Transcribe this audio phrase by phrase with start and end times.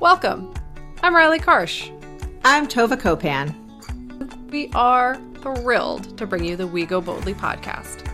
[0.00, 0.52] Welcome.
[1.02, 1.90] I'm Rielly Karsh.
[2.44, 3.54] I'm Tovah Kopan.
[4.50, 8.06] We are thrilled to bring you the We Go Boldly podcast.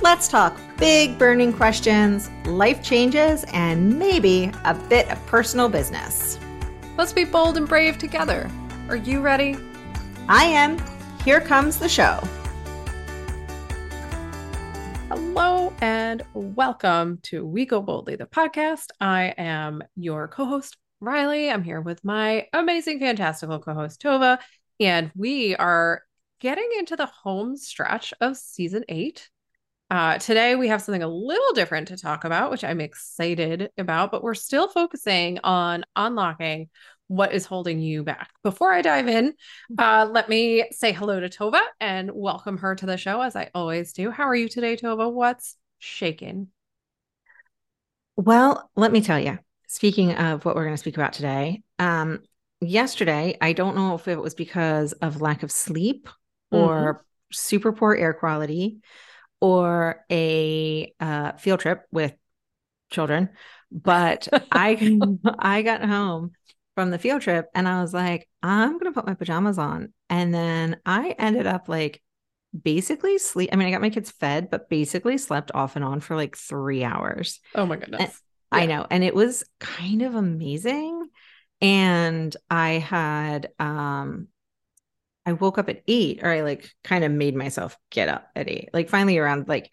[0.00, 6.38] Let's talk big burning questions, life changes, and maybe a bit of personal business.
[6.96, 8.48] Let's be bold and brave together.
[8.88, 9.56] Are you ready?
[10.28, 10.78] I am.
[11.24, 12.20] Here comes the show.
[15.08, 18.86] Hello and welcome to We Go Boldly, the podcast.
[19.00, 21.52] I am your co host, Rielly.
[21.52, 24.38] I'm here with my amazing, fantastical co host, Tovah,
[24.78, 26.02] and we are
[26.40, 29.28] getting into the home stretch of season eight.
[29.90, 34.12] Uh, today, we have something a little different to talk about, which I'm excited about,
[34.12, 36.70] but we're still focusing on unlocking
[37.08, 38.30] what is holding you back.
[38.44, 39.34] Before I dive in,
[39.76, 43.50] uh, let me say hello to Tovah and welcome her to the show as I
[43.56, 44.12] always do.
[44.12, 45.12] How are you today, Tovah?
[45.12, 46.46] What's shaking?
[48.14, 49.40] Well, let me tell you,
[49.72, 52.20] speaking of what we're going to speak about today, um,
[52.60, 56.10] yesterday, I don't know if it was because of lack of sleep
[56.50, 57.02] or mm-hmm.
[57.32, 58.80] super poor air quality
[59.40, 62.12] or a uh, field trip with
[62.90, 63.30] children,
[63.70, 64.98] but I
[65.38, 66.32] I got home
[66.74, 69.94] from the field trip and I was like, I'm going to put my pajamas on.
[70.10, 72.02] And then I ended up like
[72.62, 73.48] basically sleep.
[73.50, 76.36] I mean, I got my kids fed, but basically slept off and on for like
[76.36, 77.40] three hours.
[77.54, 78.20] Oh my goodness.
[78.52, 78.58] Yeah.
[78.58, 78.86] I know.
[78.90, 81.08] And it was kind of amazing.
[81.60, 84.28] And I had, um,
[85.24, 88.48] I woke up at eight, or I like kind of made myself get up at
[88.48, 88.70] eight.
[88.72, 89.70] Like finally around like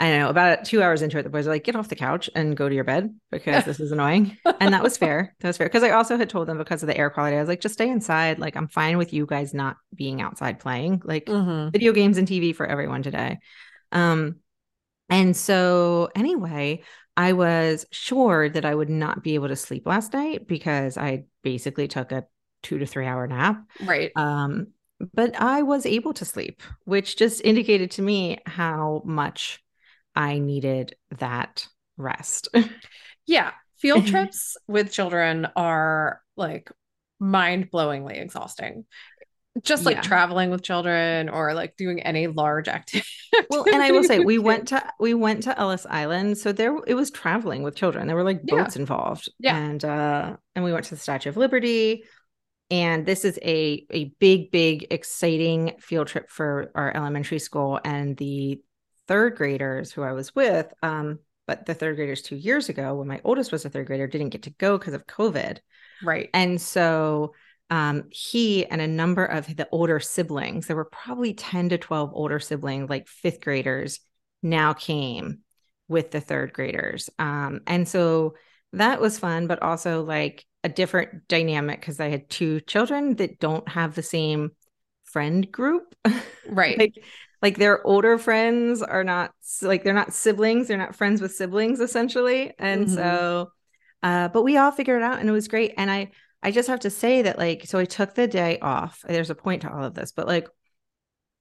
[0.00, 1.94] I don't know, about two hours into it, the boys are like, get off the
[1.94, 4.34] couch and go to your bed because this is annoying.
[4.58, 5.36] and that was fair.
[5.40, 5.66] That was fair.
[5.66, 7.74] Because I also had told them because of the air quality, I was like, just
[7.74, 8.38] stay inside.
[8.38, 11.68] Like, I'm fine with you guys not being outside playing, like mm-hmm.
[11.68, 13.40] video games and TV for everyone today.
[13.92, 14.36] Um,
[15.10, 16.82] and so anyway,
[17.20, 21.24] I was sure that I would not be able to sleep last night because I
[21.42, 22.24] basically took a
[22.62, 23.62] two to three hour nap.
[23.84, 24.10] Right.
[24.16, 24.68] Um,
[25.12, 29.62] but I was able to sleep, which just indicated to me how much
[30.16, 31.68] I needed that
[31.98, 32.48] rest.
[33.26, 33.50] yeah.
[33.76, 36.72] Field trips with children are like
[37.18, 38.86] mind blowingly exhausting.
[39.62, 40.02] Just like yeah.
[40.02, 43.08] traveling with children or like doing any large activity.
[43.48, 46.38] Well, and I will say we went to we went to Ellis Island.
[46.38, 48.06] So there it was traveling with children.
[48.06, 48.80] There were like boats yeah.
[48.80, 49.30] involved.
[49.38, 49.56] Yeah.
[49.56, 52.04] And uh and we went to the Statue of Liberty.
[52.70, 57.80] And this is a a big, big, exciting field trip for our elementary school.
[57.84, 58.60] And the
[59.08, 63.08] third graders who I was with, um, but the third graders two years ago, when
[63.08, 65.58] my oldest was a third grader, didn't get to go because of COVID.
[66.00, 66.30] Right.
[66.32, 67.34] And so
[67.70, 72.10] um, he and a number of the older siblings, there were probably 10 to 12
[72.12, 74.00] older siblings, like fifth graders,
[74.42, 75.40] now came
[75.88, 77.08] with the third graders.
[77.18, 78.34] Um, and so
[78.72, 83.38] that was fun, but also like a different dynamic because I had two children that
[83.38, 84.50] don't have the same
[85.04, 85.94] friend group.
[86.48, 86.78] Right.
[86.78, 87.04] like
[87.42, 89.32] like their older friends are not
[89.62, 92.94] like they're not siblings they're not friends with siblings essentially and mm-hmm.
[92.94, 93.50] so
[94.02, 96.10] uh but we all figured it out and it was great and i
[96.42, 99.34] i just have to say that like so i took the day off there's a
[99.34, 100.48] point to all of this but like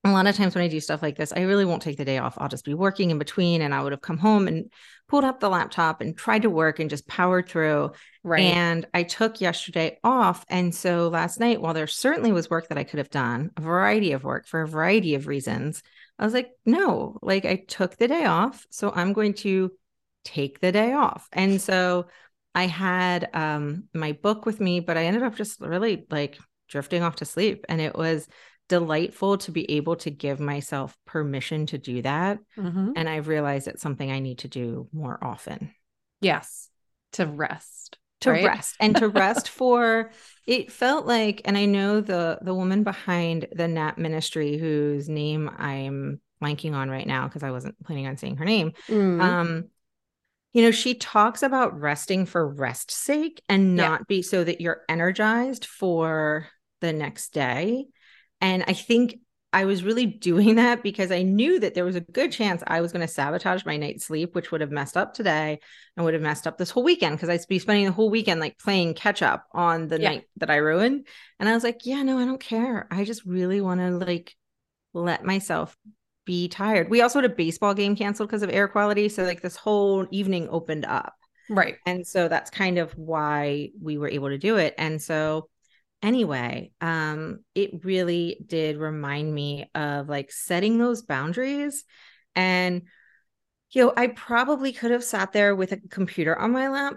[0.06, 2.06] a lot of times when I do stuff like this, I really won't take the
[2.06, 2.38] day off.
[2.38, 3.62] I'll just be working in between.
[3.62, 4.72] And I would have come home and
[5.10, 7.92] pulled up the laptop and tried to work and just powered through.
[8.24, 8.44] Right.
[8.44, 10.46] And I took yesterday off.
[10.50, 13.62] And so last night, while there certainly was work that I could have done, a
[13.62, 15.84] variety of work for a variety of reasons,
[16.18, 18.66] I was like, no, like I took the day off.
[18.70, 19.72] So I'm going to
[20.24, 21.28] take the day off.
[21.34, 22.08] And so
[22.56, 26.38] I had um my book with me, but I ended up just really like
[26.68, 27.66] drifting off to sleep.
[27.70, 28.28] And it was
[28.70, 32.40] delightful to be able to give myself permission to do that.
[32.58, 32.92] Mm-hmm.
[32.96, 35.74] And I've realized it's something I need to do more often.
[36.22, 36.70] Yes,
[37.14, 37.98] to rest.
[38.22, 38.46] To right?
[38.46, 40.12] rest and to rest for
[40.46, 45.50] it felt like and I know the the woman behind the Nap Ministry whose name
[45.58, 48.74] I'm blanking on right now because I wasn't planning on saying her name.
[48.90, 49.22] Mm.
[49.22, 49.63] Um
[50.54, 54.06] you know, she talks about resting for rest's sake and not yeah.
[54.07, 56.48] be so that you're energized for
[56.81, 57.86] the next day.
[58.42, 59.19] And I think
[59.54, 62.81] I was really doing that because I knew that there was a good chance I
[62.81, 65.60] was going to sabotage my night's sleep, which would have messed up today
[65.96, 68.40] and would have messed up this whole weekend because I'd be spending the whole weekend
[68.40, 70.10] like playing catch up on the yeah.
[70.10, 71.07] night that I ruined.
[71.40, 72.88] And I was like, yeah, no, I don't care.
[72.90, 74.36] I just really want to like
[74.94, 75.75] let myself
[76.30, 76.92] be tired.
[76.92, 79.10] We also had a baseball game canceled because of air quality.
[79.10, 81.16] So like this whole evening opened up.
[81.50, 81.78] Right.
[81.88, 84.76] And so that's kind of why we were able to do it.
[84.78, 85.50] And so
[86.04, 91.84] anyway, um, it really did remind me of like setting those boundaries.
[92.36, 92.84] And,
[93.72, 96.94] you know, I probably could have sat there with a computer on my lap,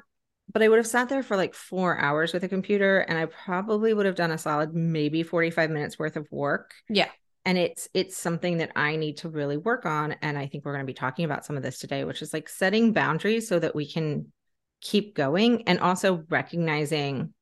[0.52, 3.25] but I would have sat there for like four hours with a computer and I
[3.25, 6.75] probably would have done a solid maybe 45 minutes worth of work.
[6.90, 7.08] Yeah.
[7.44, 10.12] And it's it's something that I need to really work on.
[10.22, 12.32] And I think we're going to be talking about some of this today, which is
[12.32, 14.32] like setting boundaries so that we can
[14.80, 17.32] keep going and also recognizing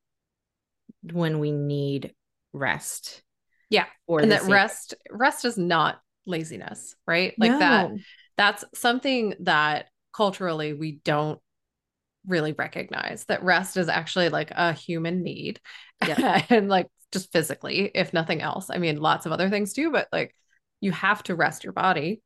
[1.13, 2.15] when we need
[2.53, 3.23] rest.
[3.69, 3.87] Yeah.
[4.07, 7.35] Or and that rest rest is not laziness, right?
[7.39, 7.59] Like no.
[7.59, 7.91] that
[8.37, 11.41] that's something that culturally we don't
[12.27, 15.61] really recognize that rest is actually like a human need
[16.07, 16.45] yeah.
[16.51, 18.71] and like just physically if nothing else.
[18.71, 20.35] I mean lots of other things too but like
[20.81, 22.23] you have to rest your body.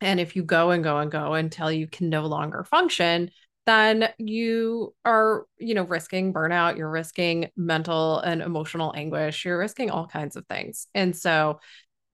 [0.00, 3.30] And if you go and go and go until you can no longer function
[3.66, 9.90] then you are you know risking burnout you're risking mental and emotional anguish you're risking
[9.90, 10.86] all kinds of things.
[10.94, 11.60] And so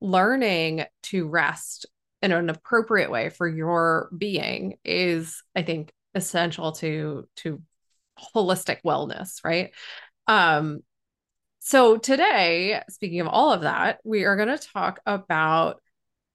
[0.00, 1.87] learning to rest
[2.22, 7.62] in an appropriate way for your being is i think essential to to
[8.34, 9.72] holistic wellness right?
[10.26, 10.81] Um
[11.60, 15.80] so today speaking of all of that we are going to talk about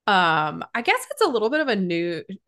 [0.08, 2.24] um i guess it's a little bit of a new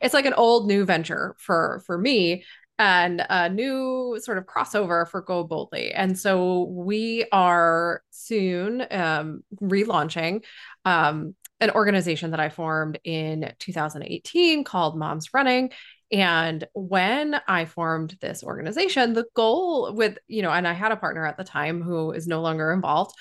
[0.00, 2.44] it's like an old new venture for for me
[2.80, 5.92] and a new sort of crossover for go boldly.
[5.92, 10.44] And so we are soon um relaunching
[10.86, 15.70] um an organization that i formed in 2018 called moms running
[16.12, 20.96] and when I formed this organization, the goal with, you know, and I had a
[20.96, 23.14] partner at the time who is no longer involved.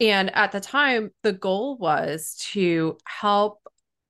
[0.00, 3.60] And at the time, the goal was to help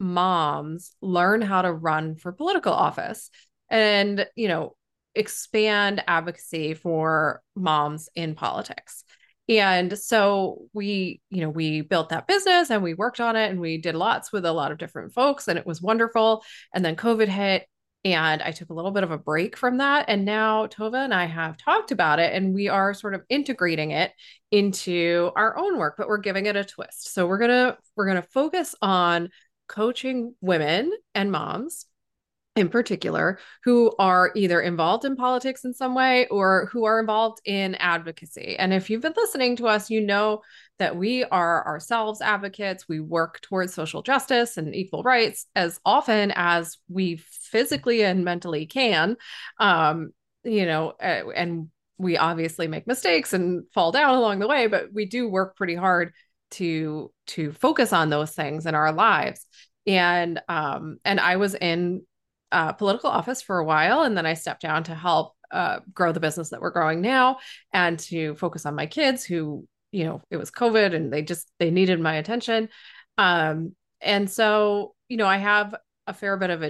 [0.01, 3.31] moms learn how to run for political office
[3.71, 4.75] and, you know,
[5.15, 9.05] expand advocacy for moms in politics.
[9.49, 13.61] And so we, you know, we built that business and we worked on it and
[13.61, 16.43] we did lots with a lot of different folks and it was wonderful.
[16.75, 17.69] And then COVID hit
[18.05, 20.07] and I took a little bit of a break from that.
[20.09, 23.93] And now Tovah and I have talked about it and we are sort of integrating
[23.93, 24.13] it
[24.51, 27.13] into our own work, but we're giving it a twist.
[27.13, 29.31] So we're to we're to focus on
[29.69, 31.87] coaching women and moms
[32.57, 37.41] in particular who are either involved in politics in some way or who are involved
[37.45, 38.57] in advocacy.
[38.59, 40.43] And if you've been listening to us, you know
[40.79, 42.89] that we are ourselves advocates.
[42.89, 48.67] We work towards social justice and equal rights as often as we physically and mentally
[48.67, 49.17] can.
[49.59, 50.11] Um,
[50.45, 55.07] you know, and we obviously make mistakes and fall down along the way, but we
[55.07, 56.13] do work pretty hard
[56.53, 59.45] to to focus on those things in our lives
[59.87, 62.03] and um and i was in
[62.55, 66.13] uh, political office for a while, and then I stepped down to help uh, grow
[66.13, 67.39] the business that we're growing now,
[67.73, 71.51] and to focus on my kids who, you know, it was COVID and they just
[71.59, 72.69] they needed my attention.
[73.19, 75.75] Um, and so, you know, I have
[76.07, 76.63] a fair bit of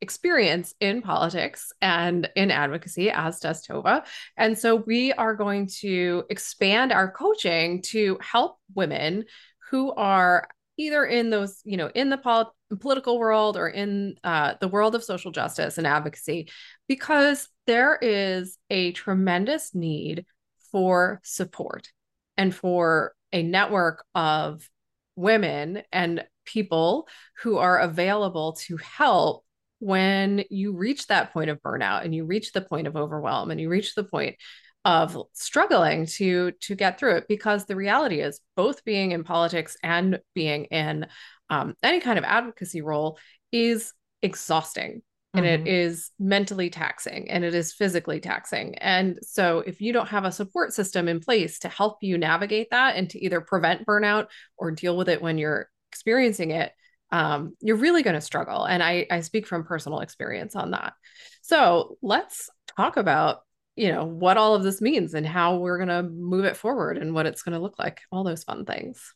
[0.00, 4.04] experience in politics and in advocacy, as does Tovah.
[4.36, 9.24] And so we are going to expand our coaching to help women
[9.70, 14.54] who are either in those, you know, in the pol- political world or in uh,
[14.60, 16.48] the world of social justice and advocacy,
[16.88, 20.24] because there is a tremendous need
[20.70, 21.90] for support
[22.36, 24.68] and for a network of
[25.16, 27.06] women and people
[27.42, 29.44] who are available to help
[29.78, 33.60] when you reach that point of burnout and you reach the point of overwhelm and
[33.60, 34.36] you reach the point
[34.84, 39.76] of struggling to to get through it because the reality is both being in politics
[39.82, 41.06] and being in
[41.50, 43.18] um, any kind of advocacy role
[43.52, 45.02] is exhausting
[45.34, 45.66] and mm-hmm.
[45.66, 48.76] it is mentally taxing and it is physically taxing.
[48.78, 52.68] And so, if you don't have a support system in place to help you navigate
[52.70, 56.72] that and to either prevent burnout or deal with it when you're experiencing it,
[57.12, 58.64] um, you're really going to struggle.
[58.64, 60.92] And I, I speak from personal experience on that.
[61.40, 63.38] So, let's talk about
[63.76, 66.98] you know what all of this means and how we're going to move it forward
[66.98, 69.14] and what it's going to look like all those fun things.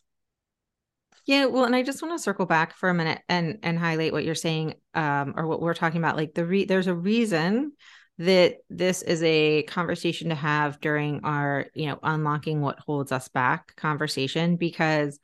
[1.26, 4.12] Yeah well and i just want to circle back for a minute and and highlight
[4.12, 7.72] what you're saying um or what we're talking about like the re- there's a reason
[8.18, 13.26] that this is a conversation to have during our you know unlocking what holds us
[13.26, 15.18] back conversation because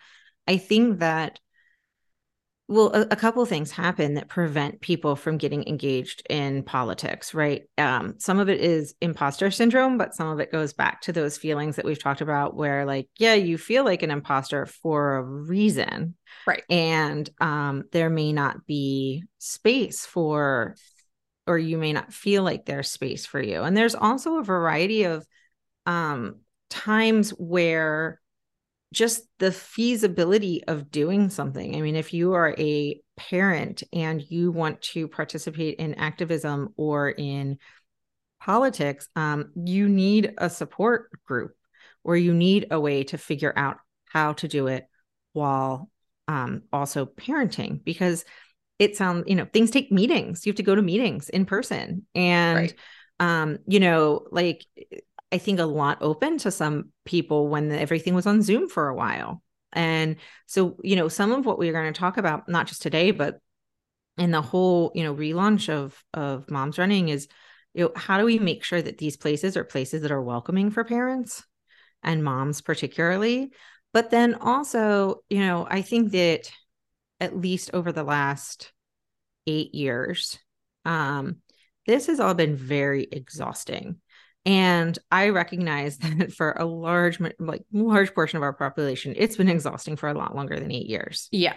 [0.48, 1.38] i think that
[2.72, 7.62] well a, a couple things happen that prevent people from getting engaged in politics right?
[7.78, 11.36] Um, some of it is imposter syndrome but some of it goes back to those
[11.36, 15.22] feelings that we've talked about where like yeah you feel like an imposter for a
[15.22, 16.14] reason
[16.46, 16.62] right.
[16.68, 20.74] and um, there may not be space for
[21.46, 23.62] or you may not feel like there's space for you.
[23.62, 25.26] And there's also a variety of
[25.86, 28.20] um, times where
[28.92, 31.74] just the feasibility of doing something.
[31.74, 37.10] I mean, if you are a parent and you want to participate in activism or
[37.10, 37.58] in
[38.40, 41.52] politics, um, you need a support group
[42.04, 44.86] or you need a way to figure out how to do it
[45.32, 45.88] while
[46.28, 48.24] um, also parenting because
[48.78, 52.04] it sounds you know things take meetings you have to go to meetings in person
[52.14, 52.74] and right.
[53.20, 54.64] um you know like
[55.32, 58.94] i think a lot open to some people when everything was on zoom for a
[58.94, 62.82] while and so you know some of what we're going to talk about not just
[62.82, 63.40] today but
[64.18, 67.28] in the whole you know relaunch of of moms running is
[67.74, 70.70] you know how do we make sure that these places are places that are welcoming
[70.70, 71.44] for parents
[72.02, 73.50] and moms particularly
[73.92, 76.50] but then also you know i think that
[77.22, 78.72] at least over the last
[79.46, 80.38] eight years,
[80.84, 81.36] um,
[81.86, 84.00] this has all been very exhausting.
[84.44, 89.48] And I recognize that for a large, like large portion of our population, it's been
[89.48, 91.28] exhausting for a lot longer than eight years.
[91.30, 91.56] Yeah.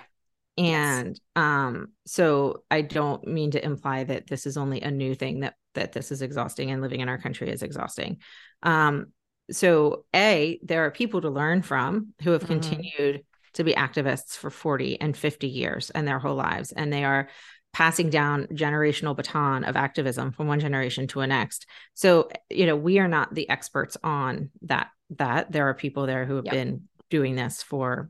[0.58, 1.20] And yes.
[1.36, 5.56] um, so I don't mean to imply that this is only a new thing that
[5.74, 8.20] that this is exhausting and living in our country is exhausting.
[8.63, 9.08] Um,
[9.51, 12.60] so a there are people to learn from who have mm-hmm.
[12.60, 13.25] continued
[13.56, 16.72] to be activists for 40 and 50 years and their whole lives.
[16.72, 17.30] And they are
[17.75, 21.65] passing down generational baton of activism from one generation to a next.
[21.94, 26.25] So, you know, we are not the experts on that that there are people there
[26.25, 26.53] who have yep.
[26.53, 28.10] been doing this for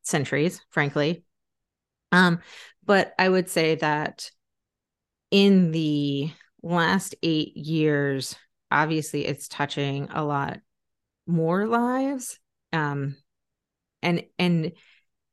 [0.00, 1.22] centuries, frankly.
[2.12, 2.40] Um,
[2.82, 4.30] but I would say that
[5.30, 6.30] in the
[6.62, 8.36] last 8 years,
[8.70, 10.60] obviously it's touching a lot
[11.26, 12.38] more lives.
[12.72, 13.16] Um,
[14.00, 14.72] and and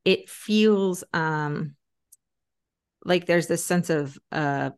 [0.04, 1.78] it feels um
[3.06, 4.72] like there's this sense of uh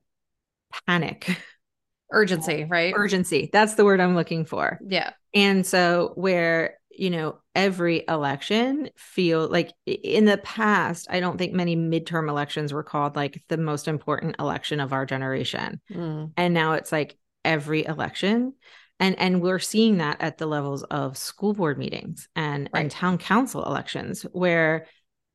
[0.85, 1.37] panic
[2.11, 2.93] urgency right?
[2.95, 3.49] Urgency.
[3.51, 4.79] That's the word i'm looking for.
[4.85, 5.11] Yeah.
[5.33, 11.53] And so where you know every election feel like in the past i don't think
[11.53, 15.79] many midterm elections were called like the most important election of our generation.
[15.91, 16.31] Mm.
[16.37, 17.17] and now it's like
[17.47, 18.53] every election.
[18.99, 22.81] And and we're seeing that at the levels of school board meetings and right.
[22.81, 24.87] and town council elections where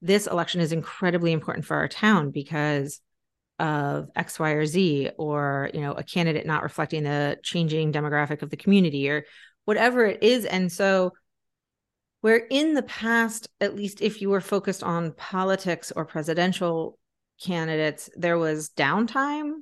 [0.03, 3.01] this election is incredibly important for our town because
[3.59, 8.43] of x y or z or you know a candidate not reflecting the changing demographic
[8.43, 9.25] of the community or
[9.65, 10.45] whatever it is.
[10.45, 11.13] And so
[12.21, 16.99] where in the past at least if you were focused on politics or presidential
[17.43, 19.53] candidates there was downtime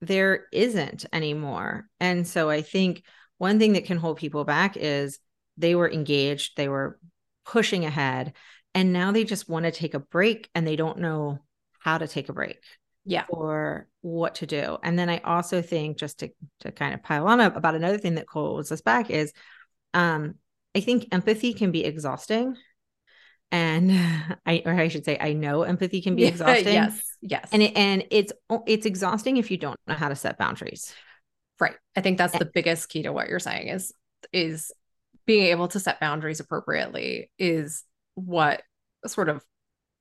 [0.00, 1.88] there isn't anymore.
[2.00, 3.02] And so i think
[3.38, 5.18] one thing that can hold people back is
[5.58, 6.98] they were engaged, they were
[7.44, 8.32] pushing ahead,
[8.76, 11.38] and now they just want to take a break and they don't know
[11.80, 12.62] how to take a break.
[13.06, 13.24] Yeah.
[13.30, 14.76] Or what to do.
[14.82, 16.30] And then I also think just to
[16.60, 19.32] to kind of pile on about another thing that holds us back is
[19.94, 20.34] um
[20.74, 22.54] I think empathy can be exhausting.
[23.50, 23.92] And
[24.46, 26.74] I or I should say I know empathy can be exhausting.
[26.74, 27.00] yes.
[27.22, 27.48] Yes.
[27.52, 28.32] And it, and it's
[28.66, 30.92] it's exhausting if you don't know how to set boundaries.
[31.58, 31.76] Right.
[31.96, 33.94] I think that's the biggest key to what you're saying is
[34.34, 34.70] is
[35.24, 37.82] being able to set boundaries appropriately is
[38.16, 38.62] what
[39.06, 39.44] sort of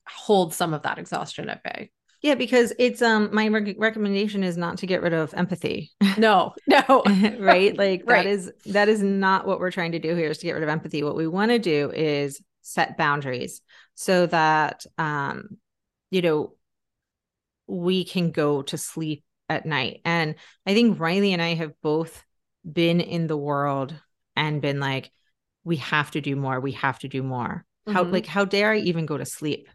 [0.07, 1.91] holds some of that exhaustion at bay.
[2.21, 5.91] Yeah, because it's um my re- recommendation is not to get rid of empathy.
[6.17, 7.03] No, no,
[7.39, 7.77] right?
[7.77, 8.23] Like right.
[8.23, 10.63] that is that is not what we're trying to do here is to get rid
[10.63, 11.03] of empathy.
[11.03, 13.61] What we want to do is set boundaries
[13.95, 15.57] so that um
[16.09, 16.53] you know
[17.67, 20.01] we can go to sleep at night.
[20.05, 22.23] And I think Rielly and I have both
[22.69, 23.93] been in the world
[24.35, 25.11] and been like,
[25.63, 26.59] we have to do more.
[26.59, 27.65] We have to do more.
[27.87, 27.93] Mm-hmm.
[27.93, 29.69] How like how dare I even go to sleep?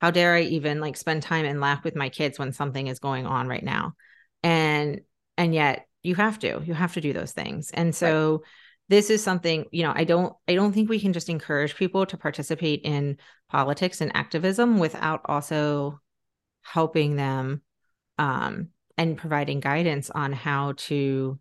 [0.00, 2.98] How dare I even like spend time and laugh with my kids when something is
[2.98, 3.94] going on right now?
[4.42, 5.02] And
[5.36, 6.60] and yet you have to.
[6.64, 7.70] You have to do those things.
[7.72, 8.40] And so right.
[8.88, 12.04] this is something, you know, I don't I don't think we can just encourage people
[12.06, 16.00] to participate in politics and activism without also
[16.62, 17.62] helping them
[18.18, 21.38] um and providing guidance on how to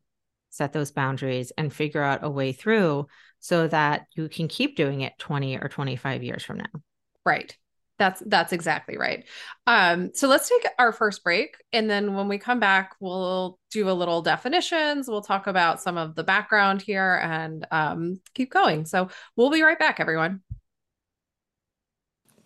[0.49, 3.07] set those boundaries and figure out a way through
[3.41, 6.81] so that you can keep doing it 20 or 25 years from now.
[7.25, 7.55] Right.
[8.01, 9.25] That's that's exactly right.
[9.67, 13.91] Um, so let's take our first break, and then when we come back, we'll do
[13.91, 15.07] a little definitions.
[15.07, 18.85] We'll talk about some of the background here and um, keep going.
[18.85, 20.41] So we'll be right back, everyone.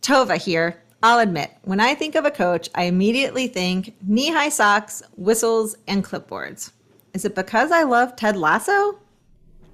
[0.01, 0.83] Tovah here.
[1.01, 5.77] I'll admit, when I think of a coach, I immediately think knee high socks, whistles,
[5.87, 6.71] and clipboards.
[7.13, 8.99] Is it because I love Ted Lasso?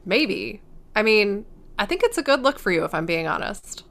[0.06, 0.62] Maybe.
[0.96, 1.46] I mean,
[1.80, 3.84] I think it's a good look for you, if I'm being honest.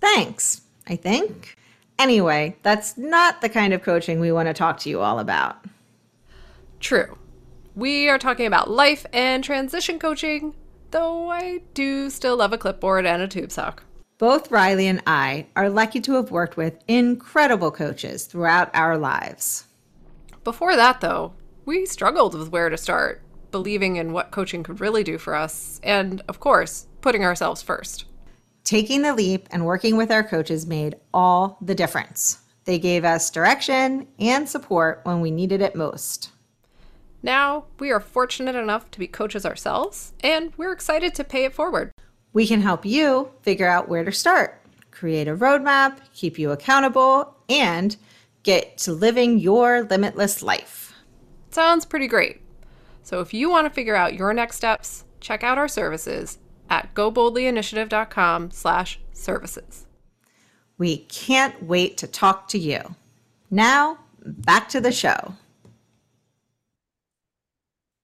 [0.00, 1.56] Thanks, I think.
[1.98, 5.64] Anyway, that's not the kind of coaching we want to talk to you all about.
[6.80, 7.18] True.
[7.74, 10.54] We are talking about life and transition coaching,
[10.90, 13.84] though I do still love a clipboard and a tube sock.
[14.18, 19.64] Both Rielly and I are lucky to have worked with incredible coaches throughout our lives.
[20.44, 21.32] Before that, though,
[21.64, 23.22] we struggled with where to start.
[23.50, 28.04] Believing in what coaching could really do for us, and of course, putting ourselves first.
[28.64, 32.40] Taking the leap and working with our coaches made all the difference.
[32.64, 36.30] They gave us direction and support when we needed it most.
[37.22, 41.54] Now, we are fortunate enough to be coaches ourselves, and we're excited to pay it
[41.54, 41.90] forward.
[42.32, 47.36] We can help you figure out where to start, create a roadmap, keep you accountable,
[47.48, 47.96] and
[48.42, 50.94] get to living your limitless life.
[51.50, 52.40] Sounds pretty great.
[53.10, 56.38] So if you want to figure out your next steps, check out our services
[56.68, 59.88] at goboldlyinitiative.com slash services.
[60.78, 62.94] We can't wait to talk to you.
[63.50, 65.34] Now, back to the show.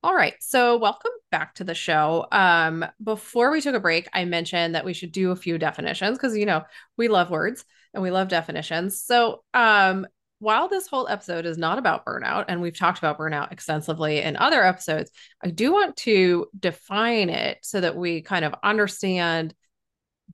[0.02, 0.34] All right.
[0.40, 2.26] So, welcome back to the show.
[2.32, 6.18] Um, before we took a break, I mentioned that we should do a few definitions
[6.18, 6.64] because, you know,
[6.96, 9.00] we love words and we love definitions.
[9.00, 13.52] So, um, while this whole episode is not about burnout, and we've talked about burnout
[13.52, 15.10] extensively in other episodes,
[15.42, 19.54] I do want to define it so that we kind of understand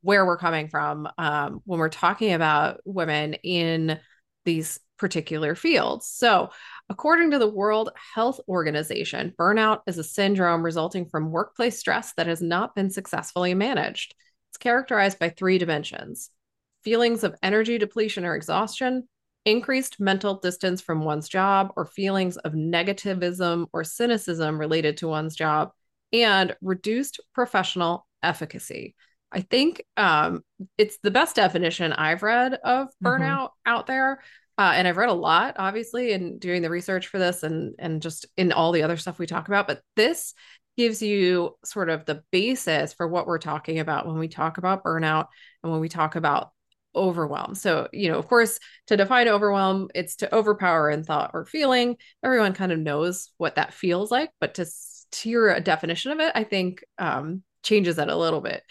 [0.01, 3.99] where we're coming from um, when we're talking about women in
[4.45, 6.09] these particular fields.
[6.09, 6.51] So,
[6.89, 12.27] according to the World Health Organization, burnout is a syndrome resulting from workplace stress that
[12.27, 14.15] has not been successfully managed.
[14.51, 16.31] It's characterized by three dimensions
[16.83, 19.09] feelings of energy depletion or exhaustion,
[19.45, 25.35] increased mental distance from one's job, or feelings of negativism or cynicism related to one's
[25.35, 25.71] job,
[26.13, 28.95] and reduced professional efficacy.
[29.33, 30.45] I think um,
[30.77, 33.07] it's the best definition I've read of mm-hmm.
[33.07, 33.73] burnout mm-hmm.
[33.73, 34.23] out there.
[34.59, 38.03] Uh, and I've read a lot, obviously, in doing the research for this and and
[38.03, 39.67] just in all the other stuff we talk about.
[39.67, 40.35] But this
[40.77, 44.85] gives you sort of the basis for what we're talking about when we talk about
[44.85, 45.27] burnout
[45.63, 46.51] and when we talk about
[46.95, 47.55] overwhelm.
[47.55, 48.59] So, you know, of course,
[48.89, 51.97] to define overwhelm, it's to overpower in thought or feeling.
[52.25, 54.67] Everyone kind of knows what that feels like, but to
[55.13, 58.63] to your definition of it, I think um, changes that a little bit.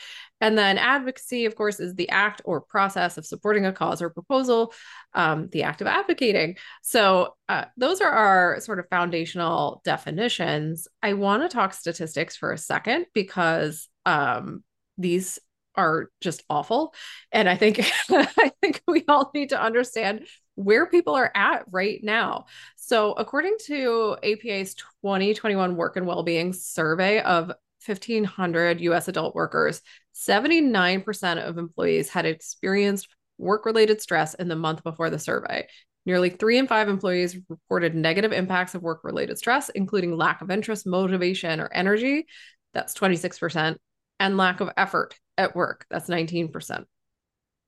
[0.42, 4.10] And then advocacy, of course, is the act or process of supporting a cause or
[4.10, 4.74] proposal,
[5.14, 6.58] um, the act of advocating.
[6.82, 10.88] So uh, those are our sort of foundational definitions.
[11.04, 14.64] I want to talk statistics for a second because um,
[14.98, 15.38] these
[15.76, 16.94] are just awful,
[17.32, 17.80] and I think
[18.10, 22.46] I think we all need to understand where people are at right now.
[22.76, 27.52] So, according to APA's 2021 Work and Wellbeing Survey of
[27.86, 29.82] 1,500 US adult workers,
[30.16, 33.08] 79% of employees had experienced
[33.38, 35.68] work related stress in the month before the survey.
[36.06, 40.50] Nearly three in five employees reported negative impacts of work related stress, including lack of
[40.50, 42.26] interest, motivation, or energy.
[42.74, 43.78] That's 26%,
[44.20, 45.86] and lack of effort at work.
[45.90, 46.86] That's 19%.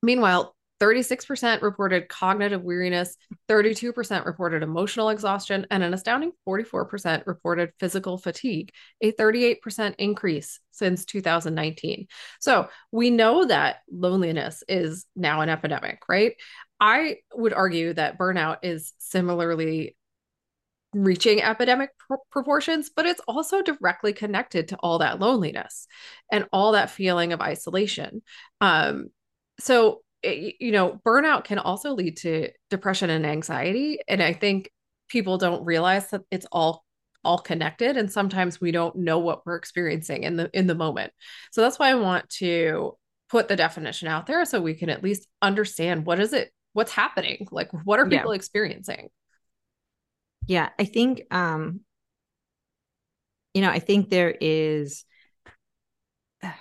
[0.01, 3.15] Meanwhile, 36% reported cognitive weariness,
[3.47, 11.05] 32% reported emotional exhaustion, and an astounding 44% reported physical fatigue, a 38% increase since
[11.05, 12.07] 2019.
[12.41, 16.33] So we know that loneliness is now an epidemic, right?
[16.81, 19.95] I would argue that burnout is similarly
[20.93, 25.87] reaching epidemic pr- proportions, but it's also directly connected to all that loneliness
[26.31, 28.21] and all that feeling of isolation.
[28.61, 29.09] Um,
[29.59, 33.99] so you know, burnout can also lead to depression and anxiety.
[34.07, 34.71] And I think
[35.09, 36.83] people don't realize that it's all
[37.25, 41.13] all connected and sometimes we don't know what we're experiencing in the in the moment
[41.53, 42.97] so that's why i want to
[43.29, 46.91] put the definition out there so we can at least understand what is it what's
[46.91, 48.35] happening like what are people yeah.
[48.35, 49.07] experiencing
[50.47, 51.81] yeah i think um
[53.53, 55.05] you know i think there is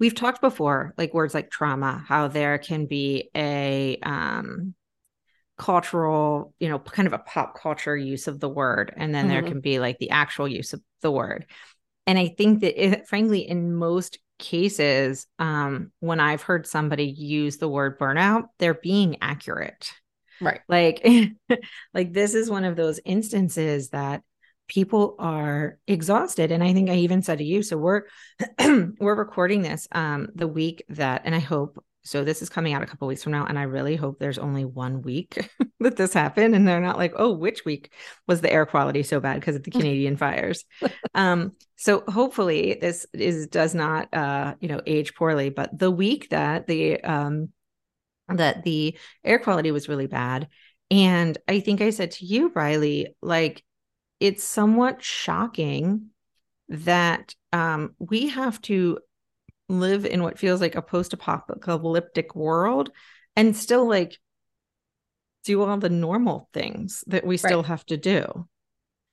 [0.00, 4.74] we've talked before like words like trauma how there can be a um
[5.58, 9.34] cultural you know kind of a pop culture use of the word and then mm-hmm.
[9.34, 11.46] there can be like the actual use of the word
[12.06, 17.56] and i think that it, frankly in most cases um when i've heard somebody use
[17.56, 19.90] the word burnout they're being accurate
[20.40, 20.60] right.
[20.68, 21.04] Like
[21.94, 24.22] like this is one of those instances that
[24.68, 28.02] people are exhausted and i think i even said to you so we're
[29.00, 32.82] we're recording this um the week that and i hope so this is coming out
[32.82, 36.12] a couple weeks from now and i really hope there's only one week that this
[36.12, 37.92] happened and they're not like oh which week
[38.26, 40.64] was the air quality so bad because of the canadian fires?
[41.14, 46.28] Um so hopefully this is does not uh you know age poorly but the week
[46.30, 47.48] that the um
[48.28, 50.48] that the air quality was really bad
[50.90, 53.64] and i think i said to you rielly like
[54.20, 56.06] it's somewhat shocking
[56.68, 58.98] that um, we have to
[59.68, 62.90] live in what feels like a post-apocalyptic world
[63.36, 64.18] and still like
[65.44, 67.68] do all the normal things that we still right.
[67.68, 68.46] have to do.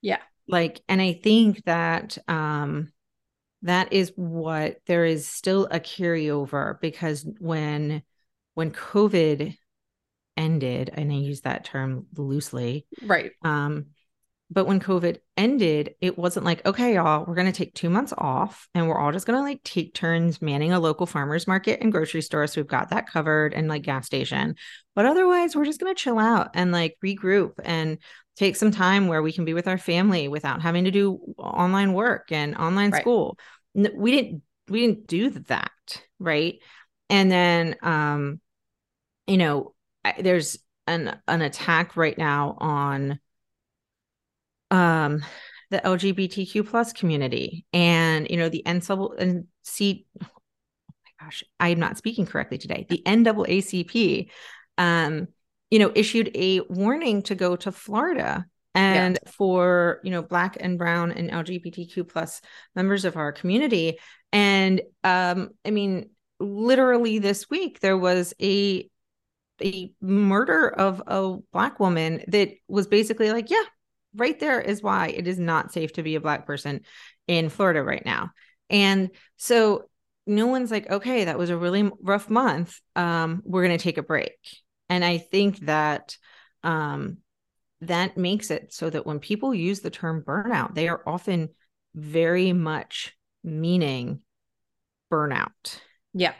[0.01, 0.19] Yeah.
[0.47, 2.91] like and i think that um
[3.63, 8.03] that is what there is still a carryover because when
[8.55, 9.55] when covid
[10.35, 13.31] ended and i use that term loosely right.
[13.43, 13.85] um
[14.51, 18.13] but when covid ended it wasn't like okay y'all we're going to take 2 months
[18.17, 21.79] off and we're all just going to like take turns manning a local farmers market
[21.81, 24.55] and grocery store so we've got that covered and like gas station.
[24.95, 27.97] But otherwise we're just going to chill out and like regroup and
[28.37, 31.93] take some time where we can be with our family without having to do online
[31.93, 33.01] work and online right.
[33.01, 33.37] school.
[33.73, 35.71] We didn't we didn't do that
[36.19, 36.59] right?
[37.09, 38.39] And then um
[39.27, 39.73] you know
[40.19, 40.57] there's
[40.87, 43.19] an an attack right now on
[44.71, 45.23] um
[45.71, 47.65] the lgbtq plus community.
[47.73, 50.27] And you know the ncc oh
[50.87, 52.85] my gosh i'm not speaking correctly today.
[52.89, 54.29] The naacp
[54.77, 55.27] um
[55.71, 59.31] you know issued a warning to go to florida and yeah.
[59.31, 62.41] for you know black and brown and lgbtq plus
[62.75, 63.97] members of our community.
[64.31, 66.09] And um i mean
[66.39, 68.89] literally this week there was a
[69.61, 73.63] a murder of a black woman that was basically like yeah
[74.15, 76.81] right there is why it is not safe to be a black person
[77.27, 78.31] in florida right now
[78.69, 79.83] and so
[80.27, 83.97] no one's like okay that was a really rough month um we're going to take
[83.97, 84.37] a break
[84.89, 86.17] and i think that
[86.63, 87.17] um
[87.81, 91.49] that makes it so that when people use the term burnout, they are often
[91.93, 94.21] very much meaning
[95.11, 95.79] burnout.
[96.13, 96.33] Yeah.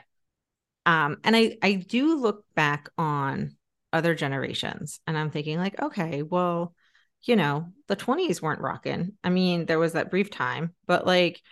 [0.86, 3.56] Um, and I I do look back on
[3.92, 6.74] other generations and I'm thinking like, okay, well,
[7.22, 9.12] you know, the 20s weren't rocking.
[9.24, 11.42] I mean, there was that brief time, but like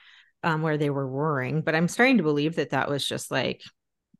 [0.42, 3.62] um where they were roaring, but I'm starting to believe that that was just like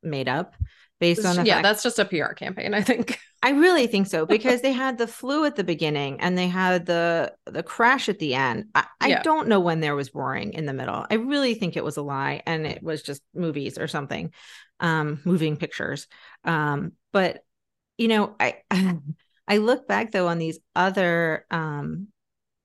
[0.03, 0.55] made up
[0.99, 4.07] based on the yeah fact- that's just a pr campaign i think i really think
[4.07, 8.07] so because they had the flu at the beginning and they had the the crash
[8.07, 9.19] at the end i, yeah.
[9.19, 11.97] I don't know when there was roaring in the middle i really think it was
[11.97, 14.31] a lie and it was just movies or something
[14.79, 16.07] um moving pictures.
[16.43, 17.43] Um but
[17.97, 18.57] you know i
[19.47, 22.07] i look back though on these other um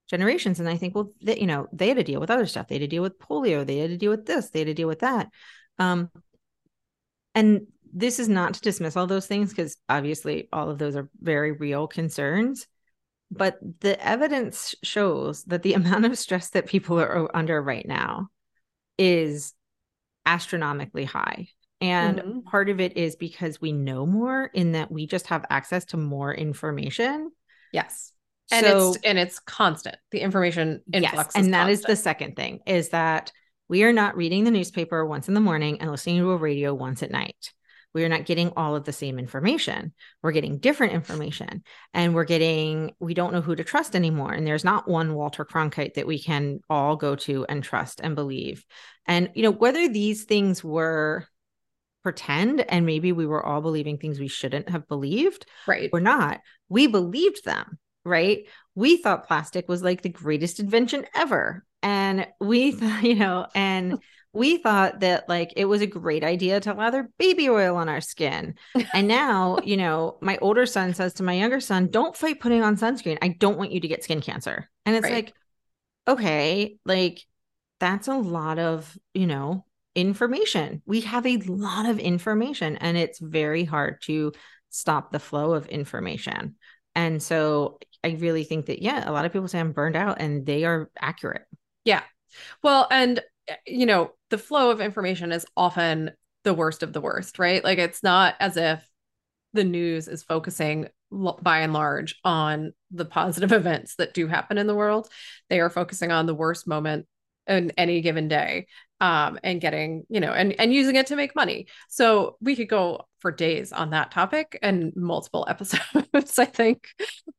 [0.08, 2.68] generations and i think well that you know they had to deal with other stuff.
[2.68, 3.64] They had to deal with polio.
[3.64, 4.50] They had to deal with this.
[4.50, 5.28] They had to deal with that.
[5.78, 6.10] Um
[7.34, 11.08] and this is not to dismiss all those things because obviously all of those are
[11.20, 12.66] very real concerns
[13.30, 18.28] but the evidence shows that the amount of stress that people are under right now
[18.98, 19.54] is
[20.26, 21.48] astronomically high
[21.80, 22.40] and mm-hmm.
[22.40, 25.96] part of it is because we know more in that we just have access to
[25.96, 27.30] more information
[27.72, 28.12] yes
[28.52, 31.72] and so, it's and it's constant the information influx yes, and that constant.
[31.72, 33.32] is the second thing is that
[33.68, 36.74] we are not reading the newspaper once in the morning and listening to a radio
[36.74, 37.52] once at night
[37.92, 39.92] we are not getting all of the same information.
[40.22, 41.62] We're getting different information
[41.92, 44.32] and we're getting, we don't know who to trust anymore.
[44.32, 48.14] And there's not one Walter Cronkite that we can all go to and trust and
[48.14, 48.64] believe.
[49.06, 51.26] And, you know, whether these things were
[52.02, 56.40] pretend and maybe we were all believing things we shouldn't have believed right or not,
[56.68, 58.46] we believed them right?
[58.74, 61.64] We thought plastic was like the greatest invention ever.
[61.82, 62.78] And we mm.
[62.78, 63.98] thought, you know, and
[64.32, 68.00] we thought that like it was a great idea to lather baby oil on our
[68.00, 68.54] skin.
[68.94, 72.62] And now, you know, my older son says to my younger son, don't fight putting
[72.62, 73.18] on sunscreen.
[73.22, 74.70] I don't want you to get skin cancer.
[74.86, 75.14] And it's right.
[75.14, 75.34] like,
[76.06, 77.24] okay, like
[77.80, 80.82] that's a lot of, you know, information.
[80.86, 84.32] We have a lot of information and it's very hard to
[84.70, 86.56] stop the flow of information.
[86.94, 90.20] And so I really think that, yeah, a lot of people say I'm burned out
[90.20, 91.46] and they are accurate.
[91.84, 92.02] Yeah.
[92.62, 96.12] Well, and Eh, you know, the flow of information is often
[96.44, 97.62] the worst of the worst, right?
[97.62, 98.86] Like it's not as if
[99.52, 104.66] the news is focusing by and large on the positive events that do happen in
[104.66, 105.08] the world.
[105.48, 107.06] They are focusing on the worst moment
[107.46, 108.66] in any given day
[109.00, 111.66] um, and getting, you know, and, and using it to make money.
[111.88, 116.88] So we could go for days on that topic and multiple episodes, I think.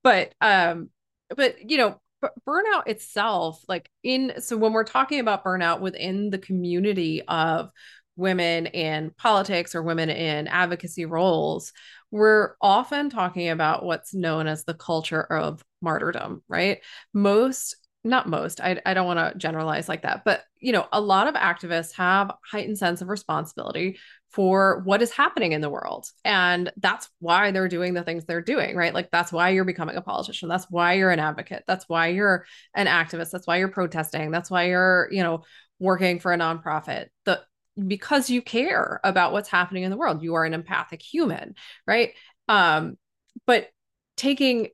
[0.04, 0.90] But, um,
[1.36, 2.00] but, you know,
[2.48, 7.72] burnout itself like in so when we're talking about burnout within the community of
[8.16, 11.74] women in politics or women in advocacy roles
[12.12, 16.80] we're often talking about what's known as the culture of martyrdom right
[17.14, 21.02] most not most i, I don't want to generalize like that but you know a
[21.02, 23.98] lot of activists have heightened sense of responsibility
[24.32, 28.42] for what is happening in the world and that's why they're doing the things they're
[28.42, 28.94] doing right?
[28.94, 32.46] Like that's why you're becoming a politician that's why you're an advocate that's why you're
[32.74, 35.44] an activist that's why you're protesting that's why you're you know
[35.80, 37.08] working for a nonprofit.
[37.26, 37.42] The
[37.88, 42.14] because you care about what's happening in the world you are an empathic human right?
[42.48, 42.98] Um
[43.46, 43.68] but
[44.16, 44.70] taking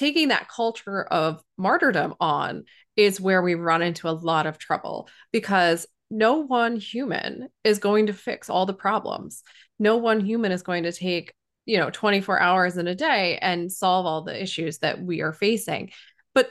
[0.00, 2.64] taking that culture of martyrdom on
[2.96, 8.06] is where we run into a lot of trouble because no one human is going
[8.06, 9.42] to fix all the problems.
[9.78, 11.34] No one human is going to take,
[11.66, 15.34] you know, 24 hours in a day and solve all the issues that we are
[15.34, 15.90] facing.
[16.34, 16.50] But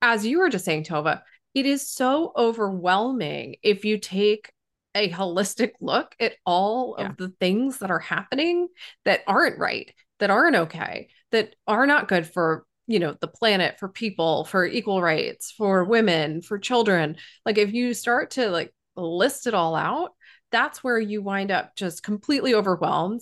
[0.00, 4.52] as you were just saying, Tovah, it is so overwhelming if you take
[4.94, 7.10] a holistic look at all yeah.
[7.10, 8.68] of the things that are happening
[9.04, 13.78] that aren't right, that aren't okay, that are not good for you know the planet
[13.78, 17.16] for people for equal rights for women for children.
[17.44, 20.12] Like if you start to like list it all out
[20.52, 23.20] that's where you wind up just completely overwhelmed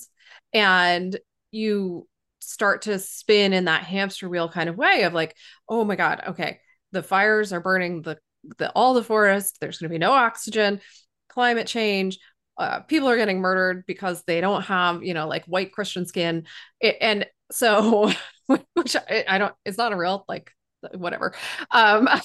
[0.53, 1.19] and
[1.51, 2.07] you
[2.41, 5.35] start to spin in that hamster wheel kind of way of like
[5.67, 8.19] oh my god okay the fires are burning the,
[8.59, 9.57] the all the forest.
[9.61, 10.81] There's going to be no oxygen
[11.29, 12.19] climate change
[12.59, 16.47] uh, people are getting murdered because they don't have you know like white christian skin.
[16.81, 18.13] It, and so
[18.75, 20.53] which I, I, don't it's not a real like
[20.95, 21.35] whatever
[21.71, 22.21] um i'm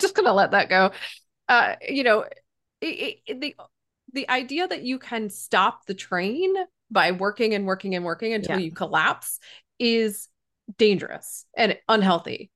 [0.00, 0.90] just gonna let that go
[1.48, 2.24] uh you know
[2.80, 3.54] it, it, the
[4.12, 6.54] the idea that you can stop the train
[6.90, 8.64] by working and working and working until yeah.
[8.64, 9.38] you collapse
[9.78, 10.28] is
[10.76, 12.50] dangerous and unhealthy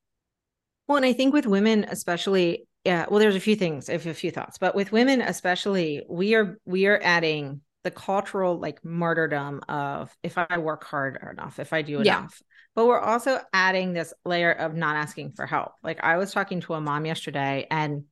[0.88, 4.31] well and i think with women especially yeah well there's a few things a few
[4.31, 10.16] thoughts but with women especially we are we are adding the cultural like martyrdom of
[10.22, 12.42] if I work hard enough, if I do enough.
[12.74, 15.72] But we're also adding this layer of not asking for help.
[15.82, 18.04] Like I was talking to a mom yesterday and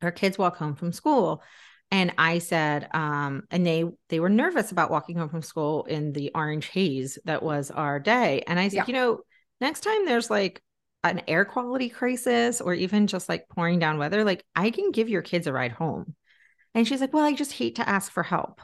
[0.00, 1.42] her kids walk home from school
[1.90, 6.12] and I said um and they they were nervous about walking home from school in
[6.12, 8.84] the orange haze that was our day and I said, yeah.
[8.86, 9.20] you know,
[9.60, 10.62] next time there's like
[11.04, 15.08] an air quality crisis or even just like pouring down weather, like I can give
[15.08, 16.16] your kids a ride home.
[16.74, 18.60] And she's like, Well, I just hate to ask for help.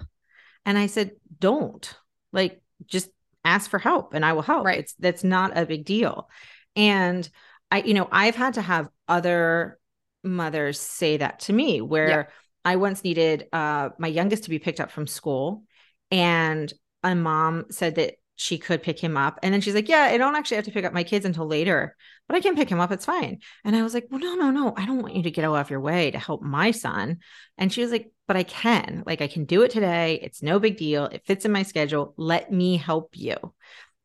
[0.64, 1.94] And I said, Don't
[2.33, 3.11] like just
[3.44, 4.64] ask for help and I will help.
[4.64, 4.81] Right.
[4.81, 6.29] It's that's not a big deal.
[6.76, 7.29] And
[7.70, 9.79] I, you know, I've had to have other
[10.22, 12.24] mothers say that to me where yeah.
[12.64, 15.64] I once needed uh my youngest to be picked up from school
[16.11, 16.72] and
[17.03, 19.38] a mom said that she could pick him up.
[19.42, 21.46] And then she's like, Yeah, I don't actually have to pick up my kids until
[21.46, 21.94] later,
[22.26, 22.90] but I can pick him up.
[22.90, 23.40] It's fine.
[23.66, 24.72] And I was like, Well, no, no, no.
[24.76, 27.18] I don't want you to get out of your way to help my son.
[27.59, 29.03] And she was like, But I can.
[29.07, 30.21] Like, I can do it today.
[30.23, 31.07] It's no big deal.
[31.07, 32.14] It fits in my schedule.
[32.16, 33.35] Let me help you.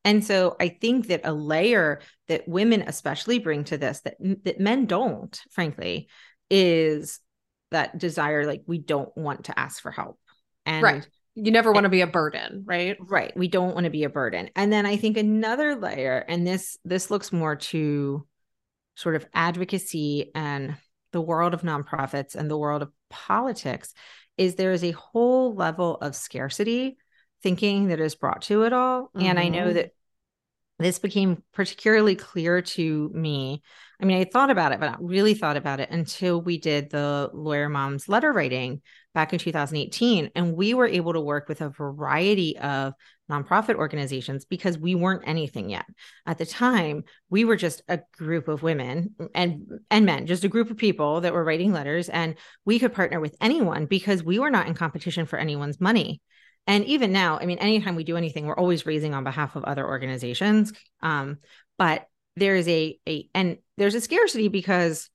[0.03, 4.59] And so I think that a layer that women especially bring to this that, that
[4.59, 6.09] men don't, frankly,
[6.49, 7.19] is
[7.69, 10.17] that desire like we don't want to ask for help.
[10.65, 13.89] And right you never want to be a burden right right we don't want to
[13.89, 18.25] be a burden and then i think another layer and this this looks more to
[18.95, 20.77] sort of advocacy and
[21.15, 23.93] the world of nonprofits and the world of politics
[24.37, 26.97] is there is a whole level of scarcity
[27.41, 29.21] thinking that is brought to it all mm-hmm.
[29.21, 29.75] and i know mm-hmm.
[29.75, 29.91] that
[30.77, 33.61] this became particularly clear to me.
[34.01, 36.89] I mean, I thought about it, but not really thought about it until we did
[36.89, 38.81] the Lawyer Moms letter writing
[39.13, 40.31] back in 2018.
[40.35, 42.93] And we were able to work with a variety of
[43.29, 45.85] nonprofit organizations because we weren't anything yet.
[46.25, 50.49] At the time, we were just a group of women and and men, just a
[50.49, 52.35] group of people that were writing letters and
[52.65, 56.21] we could partner with anyone because we were not in competition for anyone's money
[56.67, 59.63] and even now i mean anytime we do anything we're always raising on behalf of
[59.63, 61.37] other organizations um,
[61.77, 65.09] but there is a a and there's a scarcity because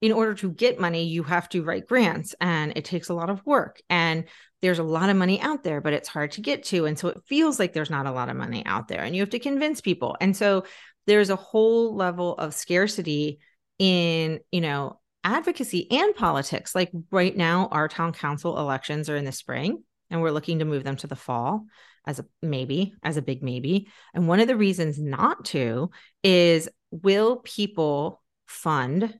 [0.00, 3.30] in order to get money you have to write grants and it takes a lot
[3.30, 4.24] of work and
[4.62, 7.08] there's a lot of money out there but it's hard to get to and so
[7.08, 9.38] it feels like there's not a lot of money out there and you have to
[9.38, 10.64] convince people and so
[11.06, 13.38] there's a whole level of scarcity
[13.78, 19.24] in you know advocacy and politics like right now our town council elections are in
[19.24, 21.66] the spring and we're looking to move them to the fall
[22.06, 23.88] as a maybe, as a big maybe.
[24.14, 25.90] And one of the reasons not to
[26.22, 29.18] is will people fund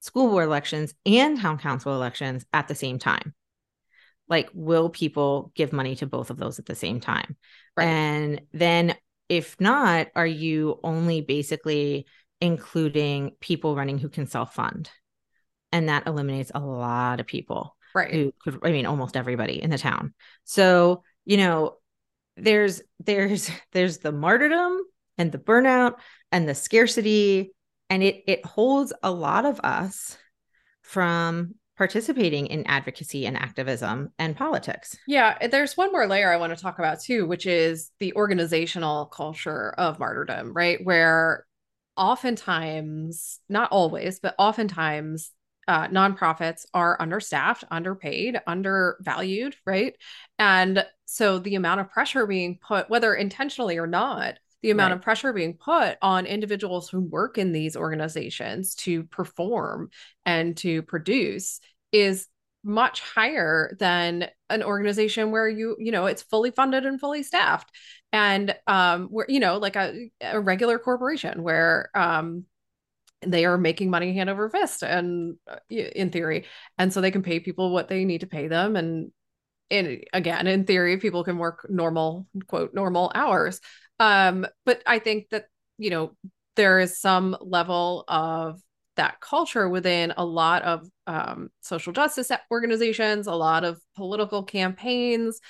[0.00, 3.34] school board elections and town council elections at the same time?
[4.28, 7.36] Like, will people give money to both of those at the same time?
[7.76, 7.86] Right.
[7.86, 8.94] And then,
[9.28, 12.06] if not, are you only basically
[12.40, 14.90] including people running who can self fund?
[15.72, 19.70] And that eliminates a lot of people right who could i mean almost everybody in
[19.70, 21.76] the town so you know
[22.36, 24.80] there's there's there's the martyrdom
[25.18, 25.94] and the burnout
[26.32, 27.52] and the scarcity
[27.90, 30.16] and it it holds a lot of us
[30.82, 34.96] from participating in advocacy and activism and politics.
[35.06, 39.06] Yeah, there's one more layer I want to talk about too, which is the organizational
[39.06, 40.78] culture of martyrdom, right?
[40.84, 41.46] Where
[41.96, 45.30] oftentimes, not always, but oftentimes
[45.68, 49.94] uh, nonprofits are understaffed, underpaid, undervalued, right?
[50.38, 54.96] And so the amount of pressure being put, whether intentionally or not, the amount Right.
[54.98, 59.90] of pressure being put on individuals who work in these organizations to perform
[60.26, 61.60] and to produce
[61.92, 62.26] is
[62.62, 67.70] much higher than an organization where you you know it's fully funded and fully staffed.
[68.12, 72.44] And um where you know like a, a regular corporation where um
[73.22, 76.46] they are making money hand over fist and uh, in theory.
[76.78, 78.76] And so they can pay people what they need to pay them.
[78.76, 79.12] And
[79.70, 83.60] in again in theory people can work normal quote normal hours
[84.00, 85.44] um but i think that
[85.78, 86.12] you know
[86.56, 88.60] there is some level of
[88.96, 95.40] that culture within a lot of um, social justice organizations a lot of political campaigns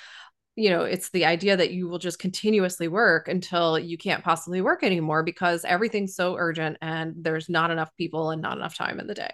[0.55, 4.61] you know it's the idea that you will just continuously work until you can't possibly
[4.61, 8.99] work anymore because everything's so urgent and there's not enough people and not enough time
[8.99, 9.33] in the day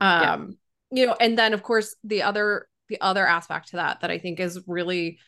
[0.00, 0.56] um
[0.90, 1.00] yeah.
[1.00, 4.18] you know and then of course the other the other aspect to that that I
[4.18, 5.18] think is really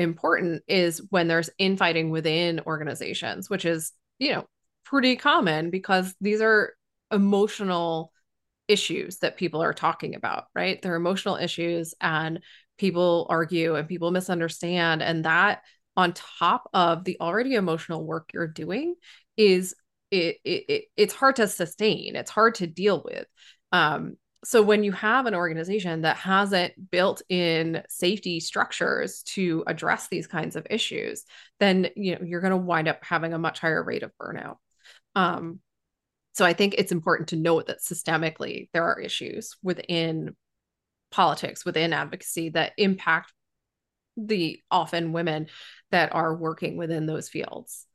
[0.00, 4.46] important is when there's infighting within organizations, which is, you know,
[4.84, 6.74] pretty common because these are
[7.12, 8.12] emotional
[8.68, 10.80] issues that people are talking about, right?
[10.80, 12.40] They're emotional issues and
[12.78, 15.02] people argue and people misunderstand.
[15.02, 15.62] And that
[15.96, 18.94] on top of the already emotional work you're doing
[19.36, 19.74] is
[20.10, 22.16] it, it, it it's hard to sustain.
[22.16, 23.26] It's hard to deal with.
[23.72, 30.08] Um, so when you have an organization that hasn't built in safety structures to address
[30.08, 31.24] these kinds of issues
[31.58, 34.56] then you know you're going to wind up having a much higher rate of burnout.
[35.14, 35.60] Um,
[36.32, 40.36] so i think it's important to note that systemically there are issues within
[41.10, 43.32] politics within advocacy that impact
[44.16, 45.48] the often women
[45.90, 47.86] that are working within those fields.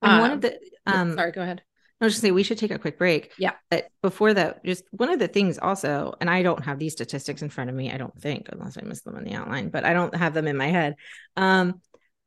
[0.00, 1.62] And um, one of the um, sorry go ahead
[2.02, 3.32] I was just say we should take a quick break.
[3.38, 3.52] Yeah.
[3.70, 7.42] But before that, just one of the things also, and I don't have these statistics
[7.42, 9.84] in front of me, I don't think, unless I missed them in the outline, but
[9.84, 10.96] I don't have them in my head.
[11.36, 11.80] Um,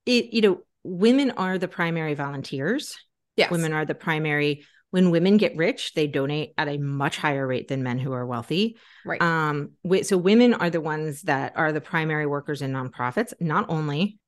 [0.05, 2.95] it, you know, women are the primary volunteers.
[3.35, 3.51] Yes.
[3.51, 7.67] Women are the primary when women get rich, they donate at a much higher rate
[7.67, 8.77] than men who are wealthy.
[9.05, 9.21] Right.
[9.21, 9.71] Um,
[10.03, 13.33] so women are the ones that are the primary workers in nonprofits.
[13.41, 14.19] Not only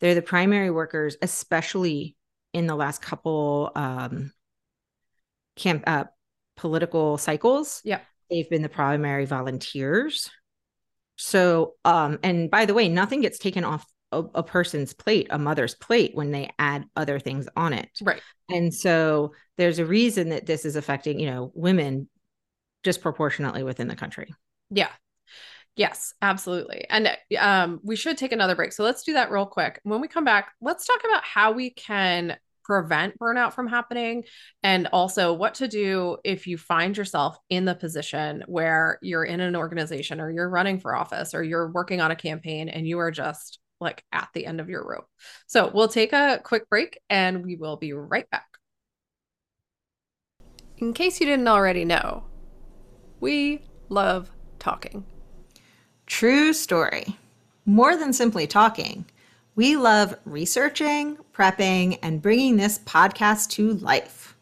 [0.00, 2.16] they're the primary workers, especially
[2.52, 4.32] in the last couple um,
[5.56, 6.04] camp uh,
[6.56, 7.80] political cycles.
[7.84, 8.00] Yeah.
[8.30, 10.30] They've been the primary volunteers.
[11.16, 15.38] So, um, and by the way, nothing gets taken off a, a, person's plate, a
[15.38, 17.88] mother's plate, when they add other things on it.
[18.02, 18.20] Right.
[18.48, 22.08] And so there's a reason that this is affecting, you know, women
[22.82, 24.34] disproportionately within the country.
[24.70, 24.90] Yeah.
[25.74, 26.86] Yes, absolutely.
[26.88, 28.72] And um, we should take another break.
[28.72, 29.80] So let's do that real quick.
[29.82, 34.24] When we come back, let's talk about how we can prevent burnout from happening
[34.64, 39.40] and also what to do if you find yourself in the position where you're in
[39.40, 42.98] an organization or you're running for office or you're working on a campaign and you
[42.98, 45.06] are just like at the end of your rope.
[45.46, 48.48] So we'll take a quick break and we will be right back.
[50.78, 52.24] In case you didn't already know,
[53.20, 55.04] we love talking.
[56.06, 57.16] True story.
[57.64, 59.06] More than simply talking.
[59.56, 64.36] We love researching, prepping, and bringing this podcast to life.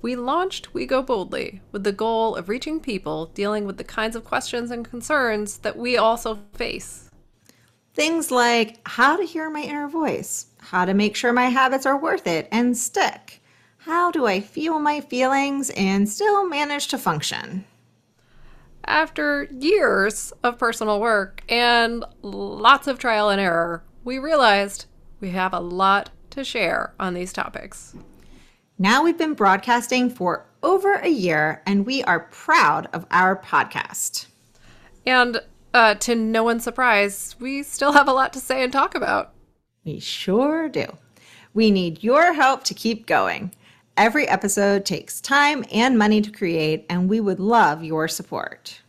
[0.00, 4.16] We launched We Go Boldly with the goal of reaching people dealing with the kinds
[4.16, 7.10] of questions and concerns that we also face.
[7.92, 12.00] Things like how to hear my inner voice, how to make sure my habits are
[12.00, 13.42] worth it and stick,
[13.76, 17.66] how do I feel my feelings and still manage to function.
[18.86, 24.84] After years of personal work and lots of trial and error, we realized
[25.20, 27.94] we have a lot to share on these topics.
[28.78, 34.26] Now we've been broadcasting for over a year and we are proud of our podcast.
[35.06, 35.40] And
[35.72, 39.32] uh, to no one's surprise, we still have a lot to say and talk about.
[39.84, 40.86] We sure do.
[41.52, 43.54] We need your help to keep going.
[43.96, 48.80] Every episode takes time and money to create, and we would love your support.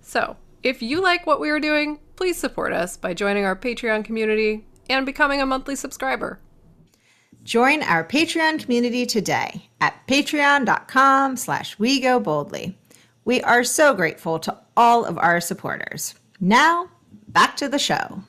[0.00, 4.04] So, if you like what we are doing, please support us by joining our Patreon
[4.04, 6.40] community and becoming a monthly subscriber.
[7.44, 12.76] Join our Patreon community today at patreon.com slash we go boldly.
[13.24, 16.14] We are so grateful to all of our supporters.
[16.40, 16.88] Now,
[17.28, 18.22] back to the show.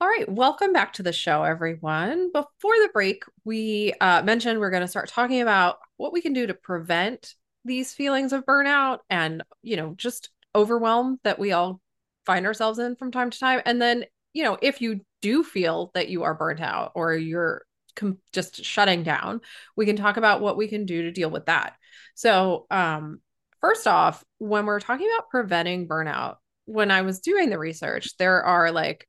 [0.00, 2.32] All right, welcome back to the show, everyone.
[2.32, 6.32] Before the break, we uh, mentioned we're going to start talking about what we can
[6.32, 11.80] do to prevent these feelings of burnout and, you know, just overwhelm that we all
[12.26, 13.60] find ourselves in from time to time.
[13.64, 17.64] And then, you know, if you do feel that you are burnt out or you're
[17.96, 19.40] com- just shutting down,
[19.76, 21.74] we can talk about what we can do to deal with that.
[22.14, 23.20] So, um,
[23.60, 26.36] first off, when we're talking about preventing burnout,
[26.66, 29.06] when I was doing the research, there are like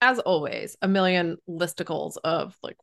[0.00, 2.76] as always, a million listicles of like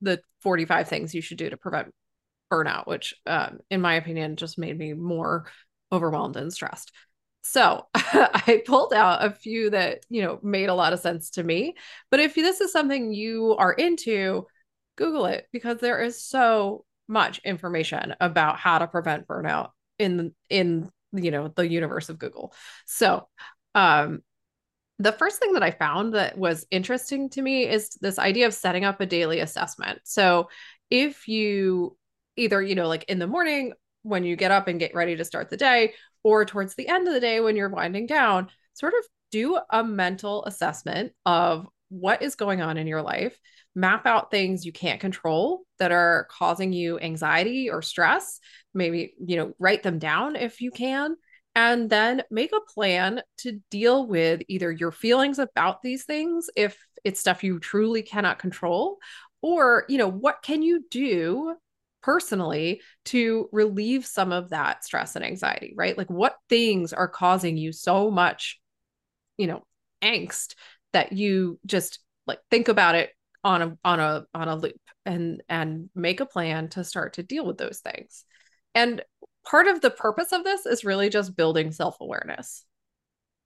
[0.00, 1.92] the 45 things you should do to prevent
[2.50, 5.46] burnout, which, um, in my opinion, just made me more
[5.92, 6.92] overwhelmed and stressed.
[7.50, 11.42] So I pulled out a few that, you know, made a lot of sense to
[11.42, 11.74] me.
[12.10, 14.46] But if this is something you are into,
[14.96, 20.90] Google it because there is so much information about how to prevent burnout in in
[21.12, 22.52] you know the universe of Google.
[22.84, 23.28] So
[23.76, 24.22] um
[24.98, 28.54] the first thing that I found that was interesting to me is this idea of
[28.54, 30.00] setting up a daily assessment.
[30.04, 30.48] So
[30.90, 31.96] if you
[32.36, 33.72] either, you know, like in the morning
[34.02, 35.94] when you get up and get ready to start the day,
[36.28, 39.82] or towards the end of the day when you're winding down, sort of do a
[39.82, 43.40] mental assessment of what is going on in your life,
[43.74, 48.40] map out things you can't control that are causing you anxiety or stress.
[48.74, 51.16] Maybe, you know, write them down if you can
[51.54, 56.76] and then make a plan to deal with either your feelings about these things if
[57.04, 58.98] it's stuff you truly cannot control
[59.40, 61.54] or you know what can you do
[62.02, 67.56] personally to relieve some of that stress and anxiety right like what things are causing
[67.56, 68.60] you so much
[69.36, 69.62] you know
[70.02, 70.54] angst
[70.92, 73.10] that you just like think about it
[73.44, 77.22] on a on a on a loop and and make a plan to start to
[77.22, 78.24] deal with those things
[78.74, 79.02] and
[79.48, 82.64] part of the purpose of this is really just building self-awareness.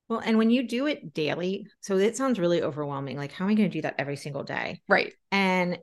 [0.08, 3.16] Well, and when you do it daily, so it sounds really overwhelming.
[3.16, 4.82] Like, how am I going to do that every single day?
[4.88, 5.14] Right.
[5.30, 5.78] And,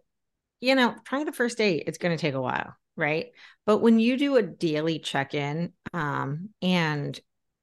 [0.60, 2.76] you know, trying the first day, it's going to take a while.
[2.95, 3.28] Right.
[3.66, 7.18] But when you do a daily check in, um, and,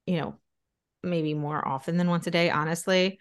[0.06, 0.38] you know,
[1.02, 3.18] maybe more often than once a day, honestly,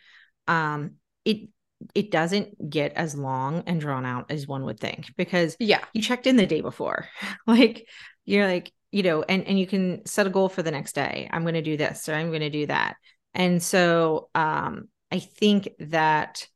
[0.47, 0.91] um,
[1.25, 1.49] it,
[1.93, 6.01] it doesn't get as long and drawn out as one would think because yeah you
[6.01, 7.07] checked in the day before
[7.47, 7.87] like
[8.25, 11.29] you're like you know and and you can set a goal for the next day
[11.31, 12.95] i'm going to do this or i'm going to do that
[13.33, 16.47] and so um i think that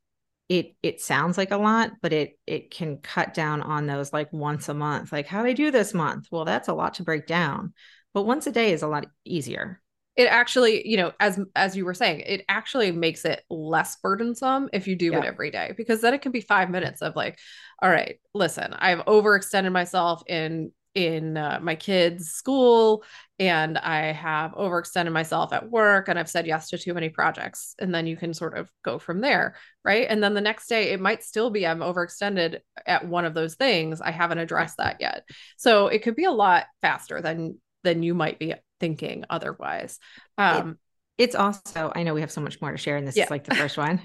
[0.50, 4.30] it it sounds like a lot but it it can cut down on those like
[4.32, 7.04] once a month like how do i do this month well that's a lot to
[7.04, 7.72] break down
[8.12, 9.80] but once a day is a lot easier
[10.16, 14.68] it actually you know as as you were saying it actually makes it less burdensome
[14.72, 15.20] if you do yeah.
[15.20, 17.38] it every day because then it can be 5 minutes of like
[17.80, 23.04] all right listen i've overextended myself in in uh, my kids' school
[23.38, 27.74] and I have overextended myself at work and I've said yes to too many projects.
[27.78, 29.56] And then you can sort of go from there.
[29.84, 30.06] Right.
[30.08, 33.54] And then the next day, it might still be I'm overextended at one of those
[33.54, 34.00] things.
[34.00, 35.24] I haven't addressed that yet.
[35.56, 39.98] So it could be a lot faster than than you might be thinking otherwise.
[40.36, 40.78] Um,
[41.16, 43.24] it, it's also, I know we have so much more to share, and this yeah.
[43.24, 44.02] is like the first one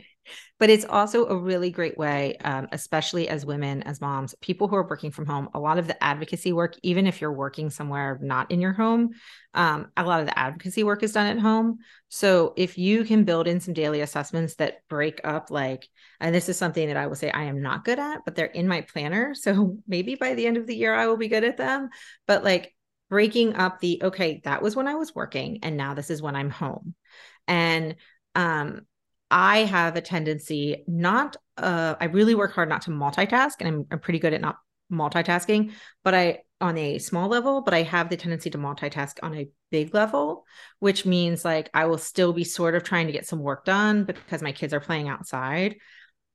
[0.60, 4.76] but it's also a really great way um, especially as women as moms people who
[4.76, 8.20] are working from home a lot of the advocacy work even if you're working somewhere
[8.22, 9.12] not in your home
[9.56, 11.80] um, a lot of the advocacy work is done at home.
[12.10, 15.88] So if you can build in some daily assessments that break up like
[16.20, 18.46] and this is something that i will say i am not good at but they're
[18.46, 19.34] in my planner.
[19.46, 21.90] So maybe by the end of the year i will be good at them.
[22.28, 22.76] But like
[23.10, 26.36] breaking up the okay that was when i was working and now this is when
[26.36, 26.96] i'm home.
[27.48, 27.96] And
[28.34, 28.82] um
[29.32, 33.86] I have a tendency not uh I really work hard not to multitask and I'm,
[33.92, 34.58] I'm pretty good at not
[34.92, 35.72] multitasking,
[36.04, 39.50] but I on a small level, but I have the tendency to multitask on a
[39.72, 40.46] big level,
[40.80, 44.06] which means like I will still be sort of trying to get some work done
[44.06, 45.76] because my kids are playing outside.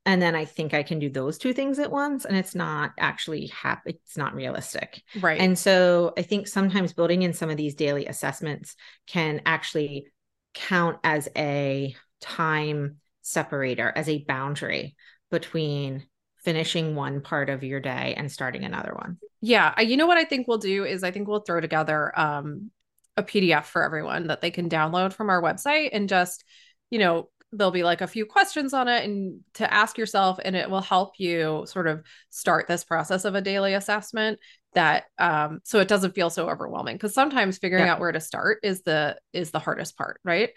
[0.06, 2.24] And then I think I can do those two things at once.
[2.24, 5.02] And it's not actually happy, it's not realistic.
[5.20, 5.40] Right.
[5.40, 8.76] And so I think sometimes building in some of these daily assessments
[9.06, 10.06] can actually
[10.54, 14.96] count as a time separator, as a boundary
[15.30, 16.06] between
[16.38, 19.18] finishing one part of your day and starting another one.
[19.40, 22.70] Yeah, you know what I think we'll do is I think we'll throw together um
[23.16, 26.44] a PDF for everyone that they can download from our website and just,
[26.90, 30.54] you know, there'll be like a few questions on it and to ask yourself and
[30.54, 34.38] it will help you sort of start this process of a daily assessment
[34.72, 37.92] that um so it doesn't feel so overwhelming because sometimes figuring yeah.
[37.92, 40.50] out where to start is the is the hardest part right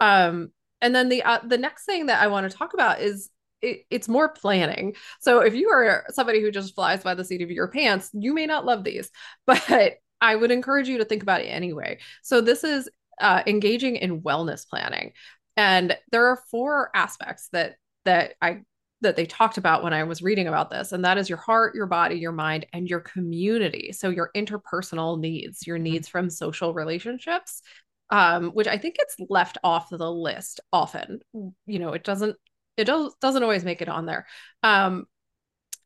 [0.00, 0.50] um
[0.80, 3.30] and then the uh, the next thing that I want to talk about is
[3.62, 4.94] it, it's more planning.
[5.20, 8.32] So if you are somebody who just flies by the seat of your pants, you
[8.34, 9.10] may not love these,
[9.46, 11.98] but I would encourage you to think about it anyway.
[12.22, 12.88] So this is
[13.20, 15.12] uh, engaging in wellness planning,
[15.56, 18.62] and there are four aspects that that I
[19.02, 21.74] that they talked about when I was reading about this, and that is your heart,
[21.74, 23.92] your body, your mind, and your community.
[23.92, 25.84] So your interpersonal needs, your mm-hmm.
[25.84, 27.62] needs from social relationships,
[28.10, 31.20] um, which I think gets left off the list often.
[31.32, 32.36] You know, it doesn't
[32.76, 34.26] it does, doesn't always make it on there.
[34.62, 35.06] Um,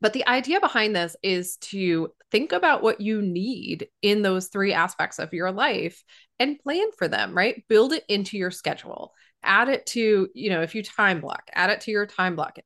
[0.01, 4.73] but the idea behind this is to think about what you need in those three
[4.73, 6.05] aspects of your life
[6.39, 7.65] and plan for them, right?
[7.69, 9.13] Build it into your schedule.
[9.45, 12.59] add it to, you know, if you time block, add it to your time block.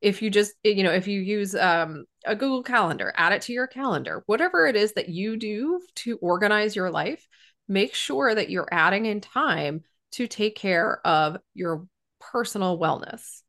[0.00, 3.52] If you just, you know, if you use um, a Google Calendar, add it to
[3.52, 7.26] your calendar, whatever it is that you do to organize your life,
[7.70, 11.86] make sure that you're adding in time to take care of your
[12.18, 13.42] personal wellness.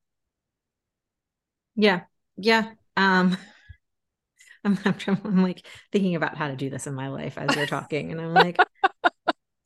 [1.75, 2.01] Yeah.
[2.37, 2.71] Yeah.
[2.95, 3.35] Um,
[4.63, 7.65] I'm, I'm, I'm, like thinking about how to do this in my life as you're
[7.67, 8.59] talking, and I'm like,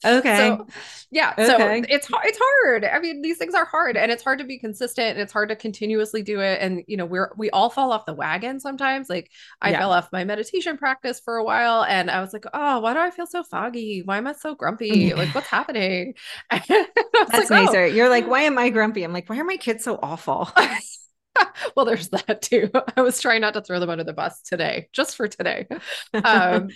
[0.06, 0.68] okay, so,
[1.12, 1.34] yeah.
[1.38, 1.46] Okay.
[1.46, 1.58] So
[1.94, 2.86] it's it's hard.
[2.86, 5.50] I mean, these things are hard, and it's hard to be consistent, and it's hard
[5.50, 6.60] to continuously do it.
[6.62, 9.10] And you know, we're we all fall off the wagon sometimes.
[9.10, 9.32] Like
[9.62, 9.80] I yeah.
[9.80, 13.00] fell off my meditation practice for a while, and I was like, oh, why do
[13.00, 14.02] I feel so foggy?
[14.04, 15.14] Why am I so grumpy?
[15.14, 16.16] Like, what's happening?
[16.52, 17.84] That's like, nicer.
[17.84, 17.86] Oh.
[17.86, 19.04] You're like, why am I grumpy?
[19.04, 20.50] I'm like, why are my kids so awful?
[21.76, 22.70] well, there's that too.
[22.98, 25.68] I was trying not to throw them under the bus today, just for today.
[26.14, 26.70] Um,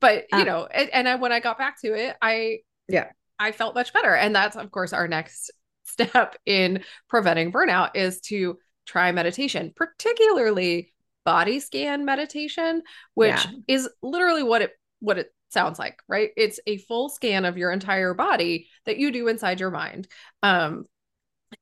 [0.00, 2.58] but you uh, know, and, and I, when I got back to it, I
[2.90, 4.14] yeah, I felt much better.
[4.14, 5.50] And that's of course our next
[5.84, 10.92] step in preventing burnout is to try meditation, particularly
[11.24, 12.82] body scan meditation,
[13.14, 13.50] which yeah.
[13.68, 16.30] is literally what it what it sounds like, right?
[16.36, 20.08] It's a full scan of your entire body that you do inside your mind.
[20.42, 20.84] Um,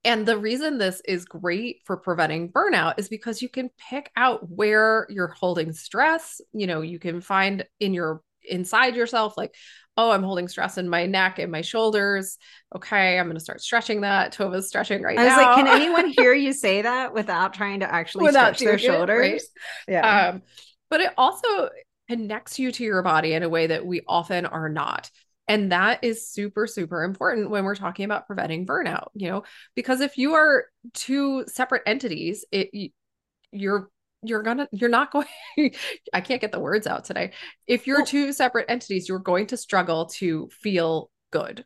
[0.05, 4.49] and the reason this is great for preventing burnout is because you can pick out
[4.51, 6.41] where you're holding stress.
[6.53, 9.55] You know, you can find in your inside yourself, like,
[9.99, 12.39] oh, I'm holding stress in my neck and my shoulders.
[12.75, 14.33] Okay, I'm going to start stretching that.
[14.33, 15.23] Tovah's stretching right now.
[15.23, 15.47] I was now.
[15.47, 19.27] like, can anyone hear you say that without trying to actually without stretch their shoulders?
[19.27, 19.43] It, right?
[19.89, 20.29] Yeah.
[20.29, 20.43] Um,
[20.89, 21.69] but it also
[22.09, 25.11] connects you to your body in a way that we often are not.
[25.49, 29.43] And that is super, super important when we're talking about preventing burnout, you know,
[29.75, 32.93] because if you are two separate entities, it
[33.51, 33.91] you're
[34.23, 35.27] you're gonna you're not going
[36.13, 37.33] i can't get the words out today
[37.67, 41.65] if you're well, two separate entities you're going to struggle to feel good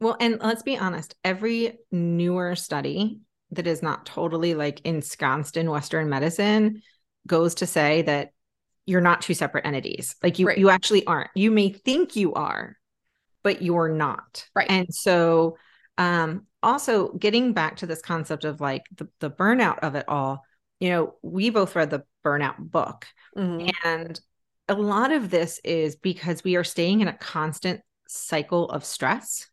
[0.00, 3.20] well and let's be honest every newer study
[3.50, 6.80] that is not totally like ensconced in western medicine
[7.26, 8.30] goes to say that
[8.86, 10.58] you're not two separate entities like you right.
[10.58, 12.76] you actually aren't you may think you are
[13.44, 14.44] but you're not.
[14.56, 14.68] Right.
[14.68, 15.56] And so
[15.96, 20.42] um also getting back to this concept of like the, the burnout of it all,
[20.84, 23.06] you know, we both read the burnout book.
[23.34, 23.70] Mm-hmm.
[23.86, 24.20] And
[24.68, 29.46] a lot of this is because we are staying in a constant cycle of stress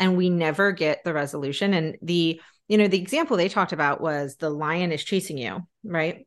[0.00, 1.74] and we never get the resolution.
[1.74, 5.60] And the, you know, the example they talked about was the lion is chasing you,
[5.84, 6.26] right?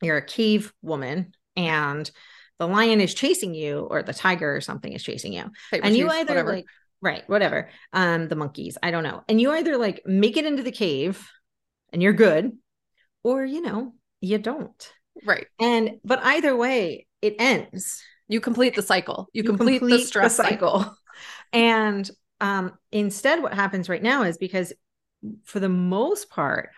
[0.00, 2.10] You're a cave woman and
[2.58, 5.44] the lion is chasing you or the tiger or something is chasing you
[5.74, 6.52] and you either whatever.
[6.52, 6.64] like
[7.02, 10.64] right whatever um the monkeys i don't know and you either like make it into
[10.64, 11.30] the cave
[11.92, 12.50] and you're good
[13.28, 14.92] or you know you don't.
[15.24, 15.46] Right.
[15.60, 18.02] And but either way it ends.
[18.26, 19.28] You complete the cycle.
[19.32, 20.80] You, you complete, complete, the stress the cycle.
[20.80, 20.94] cycle.
[21.52, 22.08] And
[22.40, 24.72] um instead what happens right now is because
[25.44, 26.70] for the most part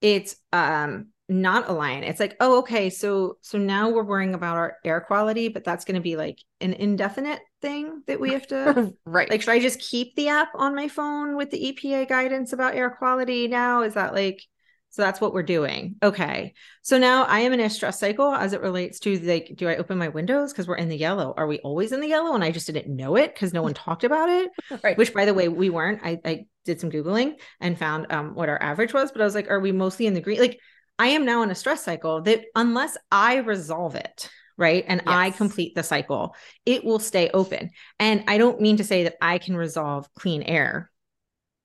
[0.00, 4.56] it's um not a lion it's like oh okay so so now we're worrying about
[4.56, 8.46] our air quality but that's going to be like an indefinite thing that we have
[8.46, 9.30] to right.
[9.30, 12.74] like should i just keep the app on my phone with the epa guidance about
[12.74, 13.82] air quality now?
[13.82, 14.42] Is that like
[14.90, 15.96] so that's what we're doing.
[16.02, 16.52] Okay.
[16.82, 19.76] So now i am in a stress cycle as it relates to like do i
[19.76, 20.52] open my windows?
[20.52, 21.32] Because we're in the yellow.
[21.36, 22.34] Are we always in the yellow?
[22.34, 24.50] And i just didn't know it because no one talked about it
[24.82, 24.98] right.
[24.98, 26.00] which by the way we weren't.
[26.04, 29.34] I i did some googling and found um what our average was but i was
[29.34, 30.40] like are we mostly in the green?
[30.40, 30.58] Like
[31.00, 34.28] I am now in a stress cycle that unless I resolve it,
[34.58, 35.14] right, and yes.
[35.14, 36.34] I complete the cycle,
[36.66, 37.70] it will stay open.
[37.98, 40.90] And I don't mean to say that I can resolve clean air.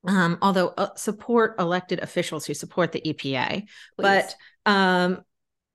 [0.07, 3.67] Um, although uh, support elected officials who support the EPA, Please.
[3.97, 4.35] but
[4.65, 5.23] um,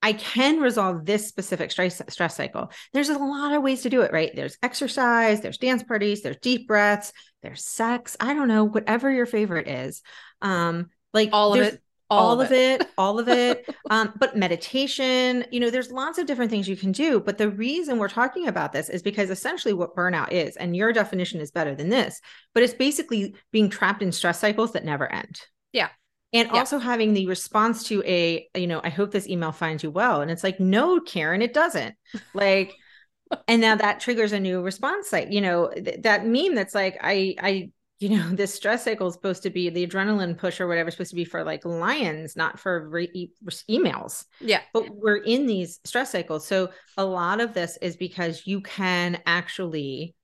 [0.01, 2.71] I can resolve this specific stress stress cycle.
[2.93, 4.31] There's a lot of ways to do it, right?
[4.33, 7.13] There's exercise, there's dance parties, there's deep breaths,
[7.43, 8.17] there's sex.
[8.19, 10.01] I don't know, whatever your favorite is.
[10.41, 12.81] Um, like all of it all, all of, it.
[12.81, 12.87] it.
[12.97, 16.91] all of it um, but meditation you know there's lots of different things you can
[16.91, 20.75] do but the reason we're talking about this is because essentially what burnout is and
[20.75, 22.21] your definition is better than this
[22.53, 25.41] but it's basically being trapped in stress cycles that never end
[25.71, 25.89] yeah
[26.33, 26.59] and yeah.
[26.59, 30.21] also having the response to a you know i hope this email finds you well
[30.21, 31.95] and it's like no karen it doesn't
[32.33, 32.73] like
[33.47, 36.97] and now that triggers a new response like you know th- that meme that's like
[37.01, 37.71] i i
[38.01, 41.11] you know this stress cycle is supposed to be the adrenaline push or whatever supposed
[41.11, 43.31] to be for like lions not for re-
[43.69, 44.25] emails.
[44.39, 44.61] Yeah.
[44.73, 46.47] But we're in these stress cycles.
[46.47, 50.15] So a lot of this is because you can actually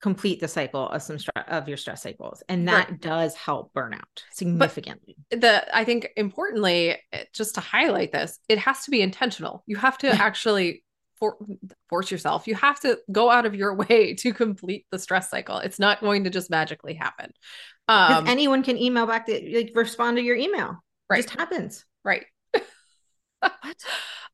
[0.00, 3.00] complete the cycle of some stress of your stress cycles and that right.
[3.02, 4.00] does help burnout
[4.32, 9.02] significantly but the i think importantly eh, just to highlight this it has to be
[9.02, 9.62] intentional.
[9.66, 10.82] You have to actually
[11.20, 11.36] for,
[11.88, 12.48] force yourself.
[12.48, 15.58] You have to go out of your way to complete the stress cycle.
[15.58, 17.32] It's not going to just magically happen.
[17.86, 20.82] Um, anyone can email back to like respond to your email.
[21.08, 21.20] Right.
[21.20, 21.84] It just happens.
[22.04, 22.26] Right.
[23.40, 23.52] what?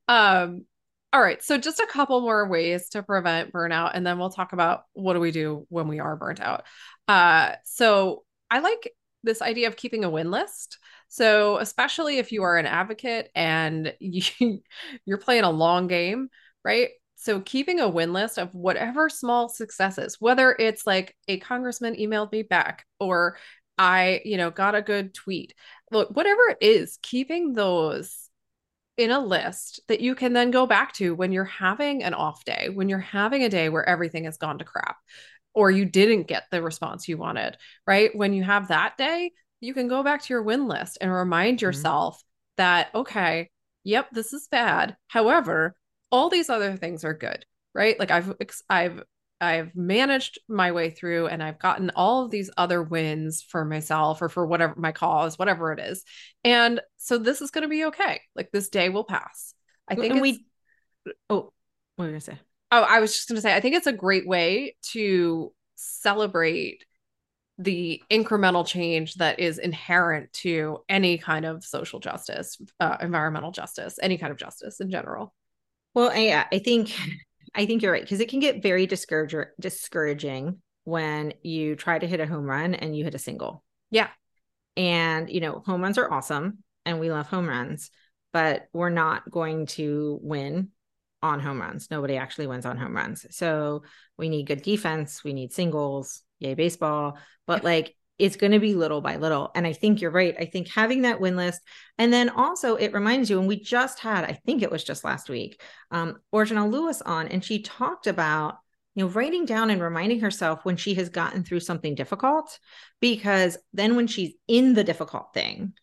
[0.08, 0.66] Um,
[1.12, 1.42] all right.
[1.42, 5.14] So just a couple more ways to prevent burnout, and then we'll talk about what
[5.14, 6.62] do we do when we are burnt out.
[7.08, 8.92] Uh, so I like
[9.24, 10.78] this idea of keeping a win list.
[11.08, 14.60] So especially if you are an advocate and you,
[15.04, 16.28] you're playing a long game,
[16.66, 16.90] right?
[17.14, 22.32] So keeping a win list of whatever small successes, whether it's like a congressman emailed
[22.32, 23.38] me back or
[23.78, 25.54] I, you know, got a good tweet,
[25.92, 28.28] look, whatever it is, keeping those
[28.96, 32.44] in a list that you can then go back to when you're having an off
[32.44, 34.96] day, when you're having a day where everything has gone to crap
[35.54, 37.56] or you didn't get the response you wanted,
[37.86, 38.14] right?
[38.14, 41.58] When you have that day, you can go back to your win list and remind
[41.58, 41.66] mm-hmm.
[41.66, 42.62] yourself mm-hmm.
[42.62, 43.50] that, okay,
[43.84, 44.96] yep, this is bad.
[45.08, 45.74] However,
[46.16, 47.44] all these other things are good,
[47.74, 47.98] right?
[47.98, 48.32] Like I've,
[48.68, 49.02] I've,
[49.40, 54.22] I've managed my way through and I've gotten all of these other wins for myself
[54.22, 56.04] or for whatever my cause, whatever it is.
[56.42, 58.22] And so this is going to be okay.
[58.34, 59.52] Like this day will pass.
[59.88, 60.46] I think we,
[61.28, 61.52] oh,
[61.96, 62.38] what were you going to say?
[62.72, 66.84] Oh, I was just going to say, I think it's a great way to celebrate
[67.58, 73.98] the incremental change that is inherent to any kind of social justice, uh, environmental justice,
[74.02, 75.34] any kind of justice in general.
[75.96, 76.92] Well, I, uh, I think
[77.54, 82.06] I think you're right because it can get very discouraging discouraging when you try to
[82.06, 83.64] hit a home run and you hit a single.
[83.90, 84.08] Yeah.
[84.76, 87.90] And you know, home runs are awesome and we love home runs,
[88.34, 90.68] but we're not going to win
[91.22, 91.90] on home runs.
[91.90, 93.24] Nobody actually wins on home runs.
[93.30, 93.82] So
[94.18, 97.16] we need good defense, we need singles, yay baseball,
[97.46, 99.50] but like it's going to be little by little.
[99.54, 100.34] And I think you're right.
[100.38, 101.60] I think having that win list,
[101.98, 105.04] and then also it reminds you, and we just had, I think it was just
[105.04, 105.60] last week,
[105.90, 108.56] um, Orjanelle Lewis on, and she talked about,
[108.94, 112.58] you know, writing down and reminding herself when she has gotten through something difficult,
[113.00, 115.74] because then when she's in the difficult thing,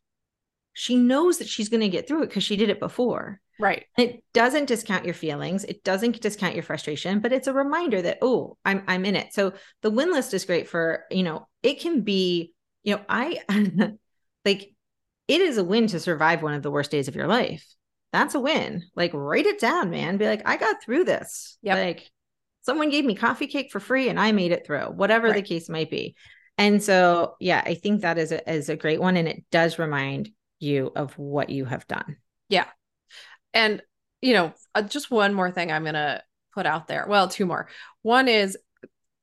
[0.73, 3.39] she knows that she's going to get through it because she did it before.
[3.59, 3.85] Right.
[3.97, 5.63] It doesn't discount your feelings.
[5.63, 9.33] It doesn't discount your frustration, but it's a reminder that, oh, I'm I'm in it.
[9.33, 13.41] So the win list is great for, you know, it can be, you know, I
[14.45, 14.73] like
[15.27, 17.65] it is a win to survive one of the worst days of your life.
[18.11, 18.83] That's a win.
[18.95, 20.17] Like write it down, man.
[20.17, 21.57] Be like, I got through this.
[21.61, 21.75] Yeah.
[21.75, 22.09] Like
[22.61, 25.35] someone gave me coffee cake for free and I made it through, whatever right.
[25.35, 26.15] the case might be.
[26.57, 29.17] And so, yeah, I think that is a, is a great one.
[29.17, 30.29] And it does remind
[30.59, 32.17] you of what you have done.
[32.49, 32.65] Yeah.
[33.53, 33.81] And,
[34.21, 36.23] you know, uh, just one more thing I'm going to
[36.53, 37.05] put out there.
[37.07, 37.67] Well, two more.
[38.01, 38.57] One is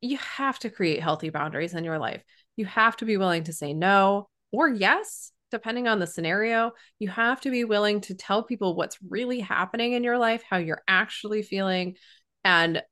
[0.00, 2.22] you have to create healthy boundaries in your life.
[2.56, 6.72] You have to be willing to say no or yes, depending on the scenario.
[6.98, 10.58] You have to be willing to tell people what's really happening in your life, how
[10.58, 11.96] you're actually feeling,
[12.44, 12.82] and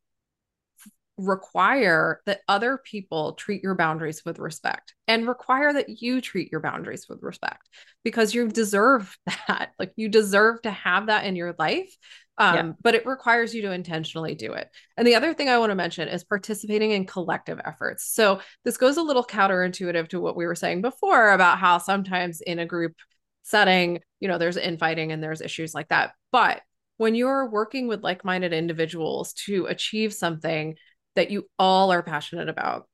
[1.19, 6.61] require that other people treat your boundaries with respect and require that you treat your
[6.61, 7.69] boundaries with respect
[8.05, 9.17] because you deserve
[9.49, 9.73] that.
[9.79, 11.95] Like you deserve to have that in your life.
[12.41, 12.73] Um, yeah.
[12.81, 14.69] But it requires you to intentionally do it.
[14.97, 18.07] And the other thing I want to mention is participating in collective efforts.
[18.15, 22.41] So this goes a little counterintuitive to what we were saying before about how sometimes
[22.41, 22.95] in a group
[23.43, 26.13] setting, you know, there's infighting and there's issues like that.
[26.31, 26.63] But
[26.99, 30.77] when you're working with like minded individuals to achieve something,
[31.15, 32.89] that you all are passionate about,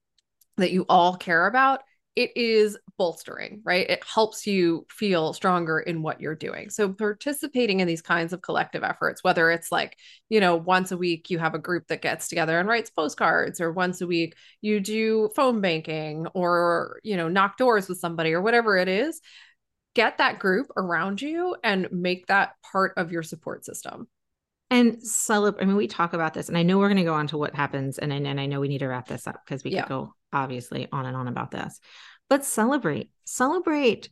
[0.56, 1.80] that you all care about,
[2.16, 3.90] it is bolstering, right?
[3.90, 6.70] It helps you feel stronger in what you're doing.
[6.70, 9.98] So, participating in these kinds of collective efforts, whether it's like,
[10.28, 13.60] you know, once a week you have a group that gets together and writes postcards,
[13.60, 18.32] or once a week you do phone banking, or, you know, knock doors with somebody,
[18.32, 19.20] or whatever it is,
[19.94, 24.06] get that group around you and make that part of your support system
[24.70, 25.62] and celebrate.
[25.62, 27.38] I mean, we talk about this, and I know we're going to go on to
[27.38, 29.82] what happens, and and I know we need to wrap this up because we yeah.
[29.82, 31.80] could go obviously on and on about this,
[32.28, 34.10] but celebrate, celebrate.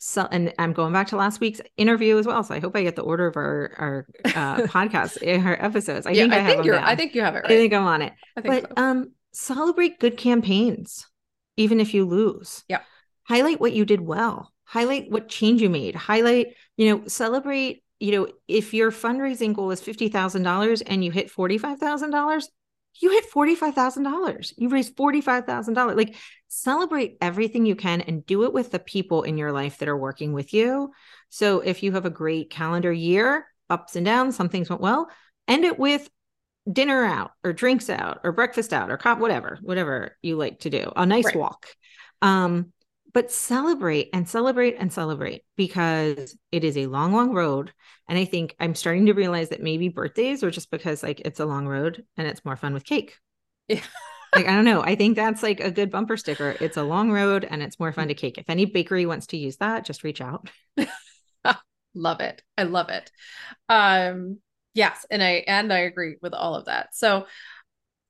[0.00, 2.44] So, and I'm going back to last week's interview as well.
[2.44, 6.06] So I hope I get the order of our our uh, podcast, eh, our episodes.
[6.06, 6.78] I yeah, think I, I think you're.
[6.78, 7.38] I think you have it.
[7.38, 7.52] Right.
[7.52, 8.12] I think I'm on it.
[8.36, 8.72] but so.
[8.76, 11.06] um, celebrate good campaigns,
[11.56, 12.64] even if you lose.
[12.68, 12.80] Yeah.
[13.24, 14.52] Highlight what you did well.
[14.64, 15.94] Highlight what change you made.
[15.94, 21.32] Highlight, you know, celebrate you know, if your fundraising goal is $50,000 and you hit
[21.32, 22.44] $45,000,
[23.00, 24.52] you hit $45,000.
[24.56, 25.96] You raised $45,000.
[25.96, 26.16] Like
[26.48, 29.96] celebrate everything you can and do it with the people in your life that are
[29.96, 30.92] working with you.
[31.28, 35.08] So if you have a great calendar year, ups and downs, some things went well,
[35.46, 36.08] end it with
[36.70, 40.70] dinner out or drinks out or breakfast out or cop whatever, whatever you like to
[40.70, 41.36] do, a nice right.
[41.36, 41.66] walk.
[42.22, 42.72] Um,
[43.18, 47.72] but celebrate and celebrate and celebrate because it is a long, long road.
[48.08, 51.40] And I think I'm starting to realize that maybe birthdays are just because like it's
[51.40, 53.18] a long road and it's more fun with cake.
[53.66, 53.80] Yeah.
[54.36, 54.82] like I don't know.
[54.82, 56.54] I think that's like a good bumper sticker.
[56.60, 58.38] It's a long road and it's more fun to cake.
[58.38, 60.48] If any bakery wants to use that, just reach out.
[61.96, 62.40] love it.
[62.56, 63.10] I love it.
[63.68, 64.38] Um
[64.74, 66.94] yes, and I and I agree with all of that.
[66.94, 67.26] So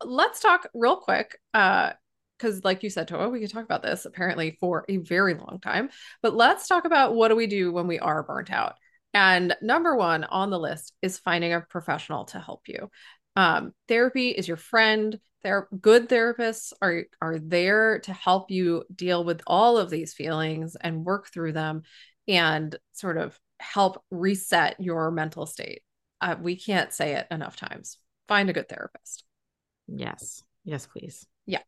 [0.04, 1.92] let's talk real quick uh
[2.38, 5.58] because like you said Tovah, we could talk about this apparently for a very long
[5.62, 5.90] time.
[6.22, 8.74] But let's talk about what do we do when we are burnt out.
[9.14, 12.90] And number one on the list is finding a professional to help you.
[13.36, 15.18] Um, therapy is your friend.
[15.42, 20.76] There, good therapists are are there to help you deal with all of these feelings
[20.80, 21.82] and work through them,
[22.26, 25.82] and sort of help reset your mental state.
[26.20, 27.98] Uh, we can't say it enough times.
[28.26, 29.24] Find a good therapist.
[29.86, 30.42] Yes.
[30.64, 31.26] Yes, please.
[31.46, 31.62] Yeah.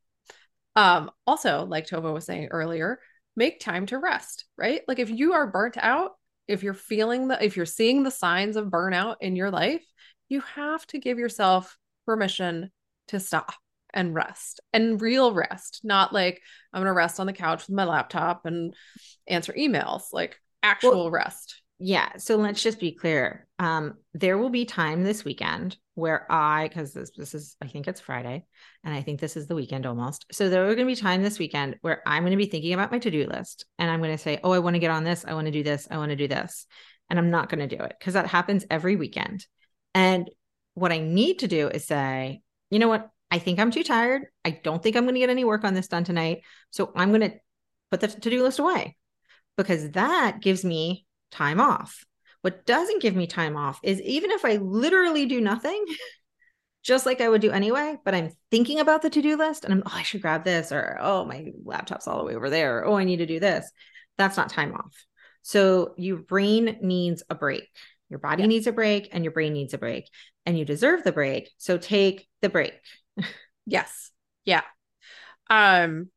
[0.76, 3.00] Um, also, like Tovah was saying earlier,
[3.36, 4.82] make time to rest, right?
[4.88, 6.12] Like if you are burnt out,
[6.48, 9.84] if you're feeling the if you're seeing the signs of burnout in your life,
[10.28, 12.70] you have to give yourself permission
[13.08, 13.54] to stop
[13.92, 16.40] and rest and real rest, not like
[16.72, 18.74] I'm going to rest on the couch with my laptop and
[19.26, 21.62] answer emails, like actual well, rest.
[21.82, 22.18] Yeah.
[22.18, 23.48] So let's just be clear.
[23.58, 27.88] Um, there will be time this weekend where I, because this, this is, I think
[27.88, 28.44] it's Friday,
[28.84, 30.26] and I think this is the weekend almost.
[30.30, 32.74] So there are going to be time this weekend where I'm going to be thinking
[32.74, 34.90] about my to do list and I'm going to say, oh, I want to get
[34.90, 35.24] on this.
[35.26, 35.88] I want to do this.
[35.90, 36.66] I want to do this.
[37.08, 39.46] And I'm not going to do it because that happens every weekend.
[39.94, 40.30] And
[40.74, 43.08] what I need to do is say, you know what?
[43.30, 44.24] I think I'm too tired.
[44.44, 46.42] I don't think I'm going to get any work on this done tonight.
[46.70, 47.32] So I'm going to
[47.90, 48.98] put the to do list away
[49.56, 52.04] because that gives me time off.
[52.42, 55.84] What doesn't give me time off is even if I literally do nothing,
[56.82, 59.74] just like I would do anyway, but I'm thinking about the to do list and
[59.74, 62.78] I'm, oh, I should grab this, or oh, my laptop's all the way over there,
[62.78, 63.70] or oh, I need to do this.
[64.16, 65.06] That's not time off.
[65.42, 67.64] So your brain needs a break.
[68.08, 68.48] Your body yeah.
[68.48, 70.08] needs a break and your brain needs a break,
[70.46, 71.50] and you deserve the break.
[71.58, 72.74] So take the break.
[73.66, 74.10] yes.
[74.44, 74.62] Yeah.
[75.48, 76.10] Um,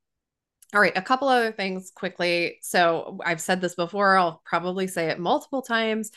[0.74, 2.58] all right, a couple other things quickly.
[2.62, 6.12] So I've said this before, I'll probably say it multiple times.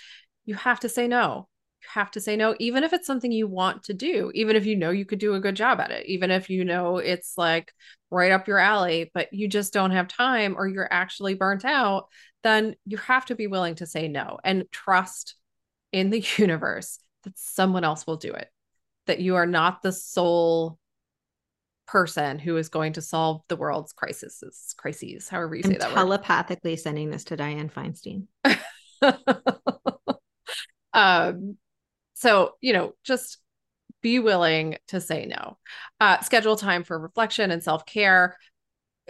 [0.44, 1.48] You have to say no.
[1.82, 4.64] You have to say no, even if it's something you want to do, even if
[4.64, 7.36] you know you could do a good job at it, even if you know it's
[7.36, 7.72] like
[8.10, 12.06] right up your alley, but you just don't have time or you're actually burnt out,
[12.42, 15.34] then you have to be willing to say no and trust
[15.92, 18.48] in the universe that someone else will do it,
[19.06, 20.78] that you are not the sole
[21.86, 24.42] person who is going to solve the world's crises,
[24.76, 25.90] crises, however you say I'm that.
[25.90, 26.80] Telepathically word.
[26.80, 28.26] sending this to Dianne Feinstein.
[30.92, 31.56] um,
[32.14, 33.38] so you know, just
[34.02, 35.58] be willing to say no.
[36.00, 38.36] Uh, schedule time for reflection and self care.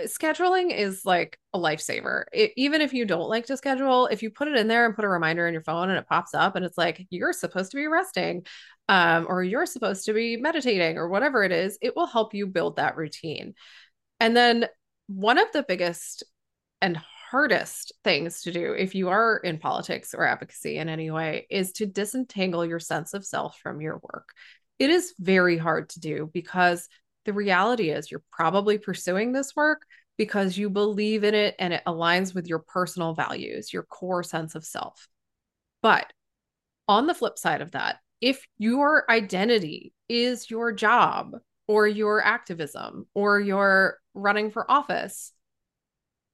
[0.00, 2.24] Scheduling is like a lifesaver.
[2.32, 4.94] It, even if you don't like to schedule, if you put it in there and
[4.94, 7.70] put a reminder in your phone and it pops up and it's like you're supposed
[7.70, 8.44] to be resting,
[8.88, 12.46] um, or you're supposed to be meditating or whatever it is, it will help you
[12.46, 13.54] build that routine.
[14.20, 14.66] And then
[15.08, 16.24] one of the biggest
[16.80, 16.96] and
[17.30, 21.72] hardest things to do if you are in politics or advocacy in any way is
[21.72, 24.28] to disentangle your sense of self from your work.
[24.78, 26.88] It is very hard to do because
[27.24, 29.82] the reality is you're probably pursuing this work
[30.16, 34.54] because you believe in it and it aligns with your personal values, your core sense
[34.54, 35.08] of self.
[35.82, 36.10] But
[36.88, 41.36] on the flip side of that, if your identity is your job
[41.68, 45.32] or your activism or your running for office,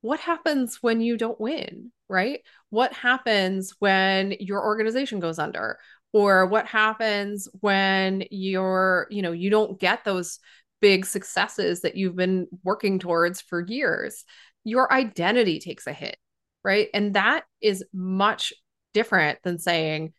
[0.02, 2.40] what happens when you don't win, right?
[2.70, 5.78] What happens when your organization goes under?
[6.12, 10.40] Or what happens when you're, you know, you don't get those
[10.80, 14.24] big successes that you've been working towards for years?
[14.64, 16.16] Your identity takes a hit,
[16.62, 16.88] right?
[16.92, 18.52] And that is much
[18.92, 20.12] different than saying,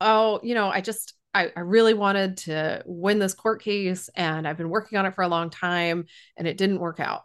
[0.00, 4.46] oh, you know, I just, I, I really wanted to win this court case and
[4.46, 7.22] I've been working on it for a long time and it didn't work out.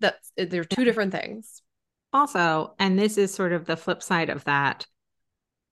[0.00, 1.62] That's, eh, they're two different things.
[2.12, 4.86] Also, and this is sort of the flip side of that.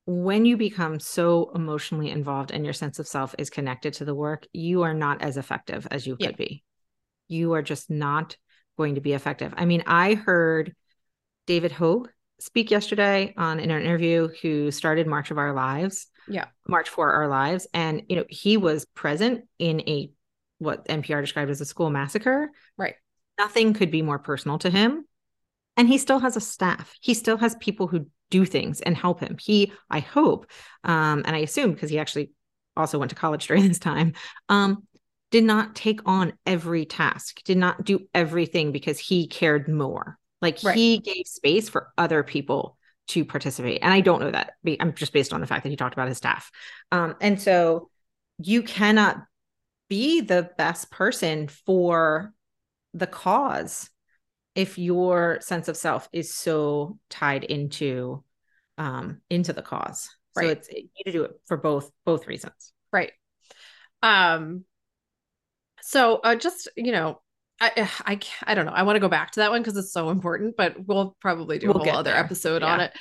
[0.06, 4.14] When you become so emotionally involved and your sense of self is connected to the
[4.14, 6.36] work, you are not as effective as you could yeah.
[6.36, 6.64] be.
[7.28, 8.36] You are just not
[8.76, 9.52] going to be effective.
[9.56, 10.74] I mean, I heard
[11.46, 12.08] David Hogg
[12.40, 16.06] speak yesterday on in an interview who started March of Our Lives.
[16.28, 16.46] Yeah.
[16.66, 17.66] March for Our Lives.
[17.74, 20.12] And, you know, he was present in a
[20.58, 22.50] what NPR described as a school massacre.
[22.76, 22.94] Right.
[23.38, 25.04] Nothing could be more personal to him.
[25.76, 26.94] And he still has a staff.
[27.00, 29.36] He still has people who do things and help him.
[29.40, 30.46] He, I hope,
[30.84, 32.32] um, and I assume because he actually
[32.76, 34.12] also went to college during this time,
[34.48, 34.86] um,
[35.30, 40.58] did not take on every task, did not do everything because he cared more Like
[40.62, 40.76] right.
[40.76, 42.76] he gave space for other people
[43.08, 43.80] to participate.
[43.82, 44.52] And I don't know that.
[44.78, 46.50] I'm just based on the fact that he talked about his staff.
[46.92, 47.90] Um, and so
[48.38, 49.18] you cannot
[49.88, 52.32] be the best person for
[52.94, 53.90] the cause
[54.54, 58.22] if your sense of self is so tied into
[58.78, 60.44] um into the cause right.
[60.44, 63.12] so it's you need to do it for both both reasons right
[64.02, 64.64] um
[65.82, 67.20] so uh, just you know
[67.60, 68.72] I, I I don't know.
[68.72, 71.58] I want to go back to that one because it's so important, but we'll probably
[71.58, 72.18] do we'll a whole other there.
[72.18, 72.72] episode yeah.
[72.72, 72.92] on it.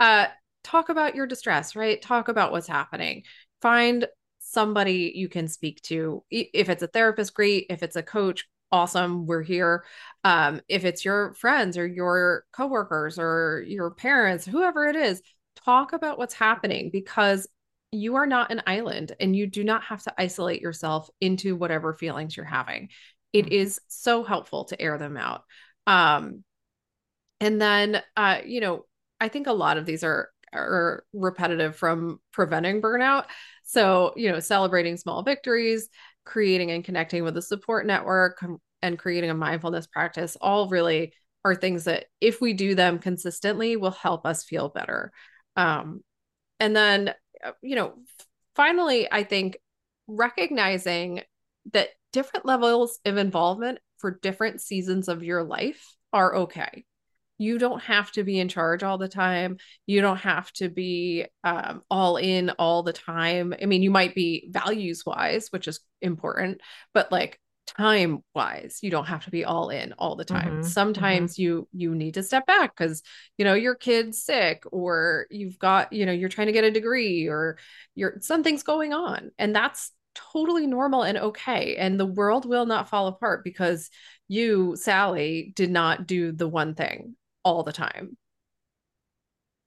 [0.00, 0.26] Uh,
[0.64, 2.00] talk about your distress, right?
[2.00, 3.22] Talk about what's happening.
[3.62, 4.06] Find
[4.38, 6.24] somebody you can speak to.
[6.30, 7.66] If it's a therapist, great.
[7.70, 9.26] If it's a coach, awesome.
[9.26, 9.84] We're here.
[10.24, 15.22] Um, if it's your friends or your coworkers or your parents, whoever it is,
[15.64, 17.46] talk about what's happening because
[17.90, 21.94] you are not an island and you do not have to isolate yourself into whatever
[21.94, 22.90] feelings you're having.
[23.32, 23.78] It mm-hmm.
[23.88, 25.44] so helpful to air them out.
[25.86, 26.44] Um,
[27.40, 28.86] and then, uh, you know,
[29.20, 33.26] I think a lot of these are are repetitive from preventing burnout.
[33.64, 35.88] So, you know, celebrating small victories,
[36.24, 38.42] creating and connecting with a support network,
[38.82, 41.12] and creating a mindfulness practice all really
[41.44, 45.12] are things that if we do them consistently will help us feel better.
[45.56, 46.02] Um,
[46.60, 47.14] and then,
[47.44, 47.94] uh, you know,
[48.54, 49.58] finally, I think
[50.06, 51.22] recognizing
[51.72, 56.84] that different levels of involvement for different seasons of your life are okay.
[57.38, 59.58] You don't have to be in charge all the time.
[59.86, 63.54] You don't have to be um, all in all the time.
[63.60, 66.60] I mean you might be values wise which is important
[66.94, 70.60] but like time wise you don't have to be all in all the time.
[70.60, 70.62] Mm-hmm.
[70.62, 71.42] sometimes mm-hmm.
[71.42, 73.02] you you need to step back because
[73.36, 76.70] you know your kid's sick or you've got you know you're trying to get a
[76.70, 77.58] degree or
[77.94, 79.30] you're something's going on.
[79.38, 79.92] And that's
[80.32, 83.90] totally normal and okay and the world will not fall apart because
[84.26, 87.14] you sally did not do the one thing
[87.44, 88.16] all the time.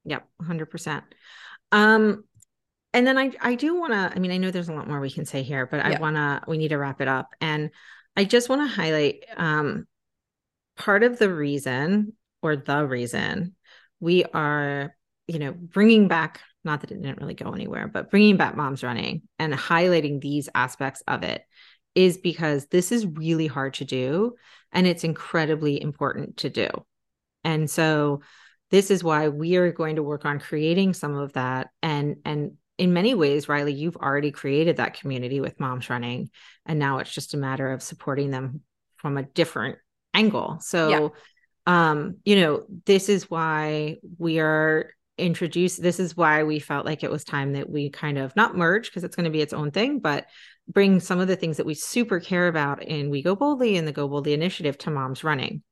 [0.05, 1.03] Yep, 100%.
[1.71, 2.23] Um
[2.93, 4.99] and then I I do want to I mean I know there's a lot more
[4.99, 7.71] we can say here, but I want to we need to wrap it up and
[8.17, 9.87] I just want to highlight um
[10.77, 13.55] part of the reason or the reason
[13.99, 14.95] we are
[15.27, 18.83] you know bringing back not that it didn't really go anywhere but bringing back moms
[18.83, 21.43] running and highlighting these aspects of it
[21.95, 24.35] is because this is really hard to do
[24.71, 26.69] and it's incredibly important to do.
[27.43, 28.21] And so
[28.69, 31.69] this is why we are going to work on creating some of that.
[31.81, 36.29] And and in many ways rielly you've already created that community with moms running
[36.65, 38.61] and now it's just a matter of supporting them
[38.97, 39.77] from a different
[40.13, 40.59] angle.
[40.61, 41.09] So yeah.
[41.67, 44.91] um you know this is why we are
[45.21, 48.57] introduced this is why we felt like it was time that we kind of not
[48.57, 50.27] merge because it's going to be its own thing but
[50.67, 53.87] bring some of the things that we super care about in we go boldly and
[53.87, 55.63] the go boldly initiative to moms running.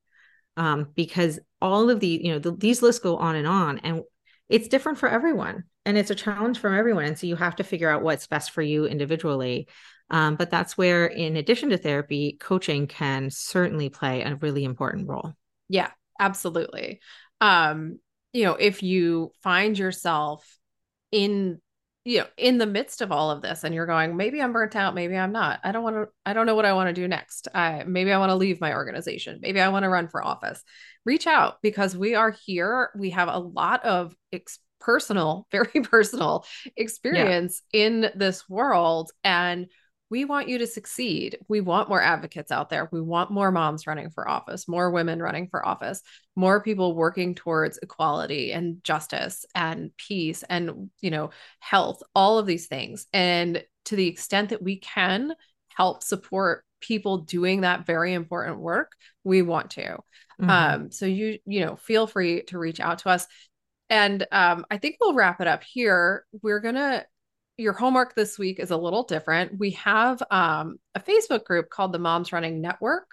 [0.58, 4.02] Um, because all of the you know the, these lists go on and on and
[4.50, 7.64] it's different for everyone and it's a challenge for everyone and so you have to
[7.64, 9.68] figure out what's best for you individually.
[10.10, 15.08] Um, but that's where in addition to therapy coaching can certainly play a really important
[15.08, 15.34] role.
[15.70, 17.00] Yeah absolutely.
[17.40, 18.00] Um
[18.34, 20.46] you know if you find yourself
[21.12, 21.60] in
[22.06, 24.76] you know in the midst of all of this and you're going maybe i'm burnt
[24.76, 25.60] out maybe i'm not.
[25.64, 27.48] I don't want to i don't know what i want to do next.
[27.54, 29.40] I, maybe i want to leave my organization.
[29.42, 30.64] Maybe i want to run for office.
[31.06, 32.92] Reach out because we are here.
[32.98, 37.86] We have a lot of ex- personal very personal experience yeah.
[37.86, 39.12] in this world.
[39.24, 39.68] And
[40.10, 41.38] we want you to succeed.
[41.48, 42.90] We want more advocates out there.
[42.92, 46.02] We want more moms running for office, more women running for office,
[46.36, 51.30] more people working towards equality and justice and peace and, you know,
[51.60, 53.06] health, all of these things.
[53.14, 55.34] And to the extent that we can
[55.70, 58.94] help support people doing that very important work,
[59.24, 59.98] we want to.
[60.42, 60.50] Mm-hmm.
[60.50, 63.28] Um, so you, you know, feel free to reach out to us.
[63.90, 66.26] And um, I think we'll wrap it up here.
[66.42, 67.06] We're going to
[67.60, 69.60] your homework this week is a little different.
[69.60, 73.08] We have um, a Facebook group called the Moms Running Network.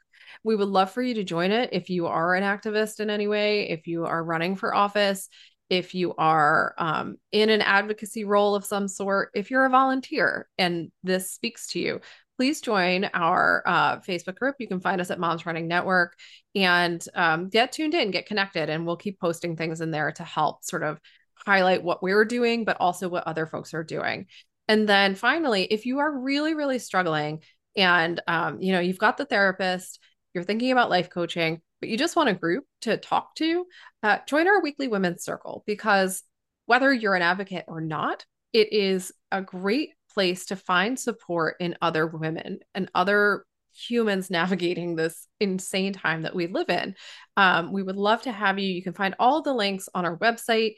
[0.44, 3.26] We would love for you to join it if you are an activist in any
[3.26, 5.28] way, if you are running for office,
[5.68, 10.48] if you are um, in an advocacy role of some sort, if you're a volunteer
[10.58, 12.00] and this speaks to you,
[12.36, 14.56] please join our uh, Facebook group.
[14.60, 16.14] You can find us at Moms Running Network
[16.54, 20.22] and um, get tuned in, get connected, and we'll keep posting things in there to
[20.22, 21.00] help sort of
[21.46, 24.26] highlight what we're doing, but also what other folks are doing.
[24.68, 27.42] And then finally, if you are really, really struggling
[27.76, 30.00] and um, you know, you've got the therapist,
[30.34, 33.64] you're thinking about life coaching, but you just want a group to talk to,
[34.02, 36.22] uh, join our weekly women's circle because
[36.66, 41.76] whether you're an advocate or not, it is a great place to find support in
[41.80, 46.96] other women and other humans navigating this insane time that we live in.
[47.36, 48.72] Um, we would love to have you.
[48.72, 50.74] You can find all the links on our website.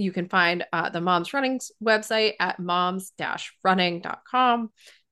[0.00, 4.70] You can find uh, the Moms Running website at moms-running.com.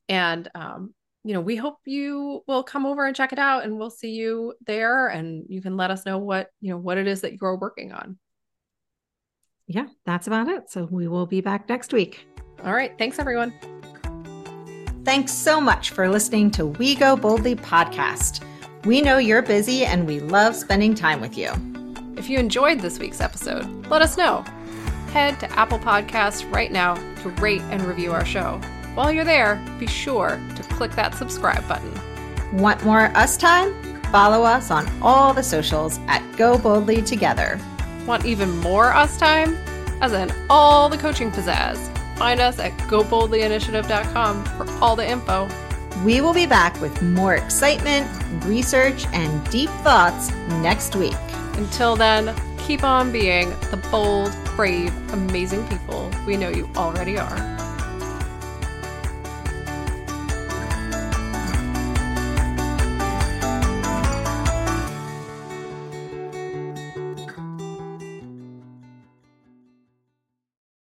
[0.08, 3.78] And um, you know, we hope you will come over and check it out and
[3.78, 7.06] we'll see you there and you can let us know what, you know, what it
[7.06, 8.18] is that you're working on.
[9.66, 10.70] Yeah, that's about it.
[10.70, 12.26] So we will be back next week.
[12.64, 12.96] All right.
[12.96, 13.52] Thanks, everyone.
[15.04, 18.42] Thanks so much for listening to We Go Boldly podcast.
[18.84, 21.50] We know you're busy and we love spending time with you.
[22.16, 24.44] If you enjoyed this week's episode, let us know.
[25.08, 28.60] Head to Apple Podcasts right now to rate and review our show.
[28.94, 31.92] While you're there, be sure to click that subscribe button.
[32.52, 33.74] Want more us time?
[34.04, 37.60] Follow us on all the socials at Go Boldly Together.
[38.06, 39.56] Want even more us time?
[40.00, 41.76] As in all the coaching pizzazz.
[42.16, 45.48] Find us at goboldlyinitiative.com for all the info.
[46.04, 48.08] We will be back with more excitement,
[48.44, 50.32] research, and deep thoughts
[50.62, 51.16] next week.
[51.54, 57.67] Until then, keep on being the bold, brave, amazing people we know you already are.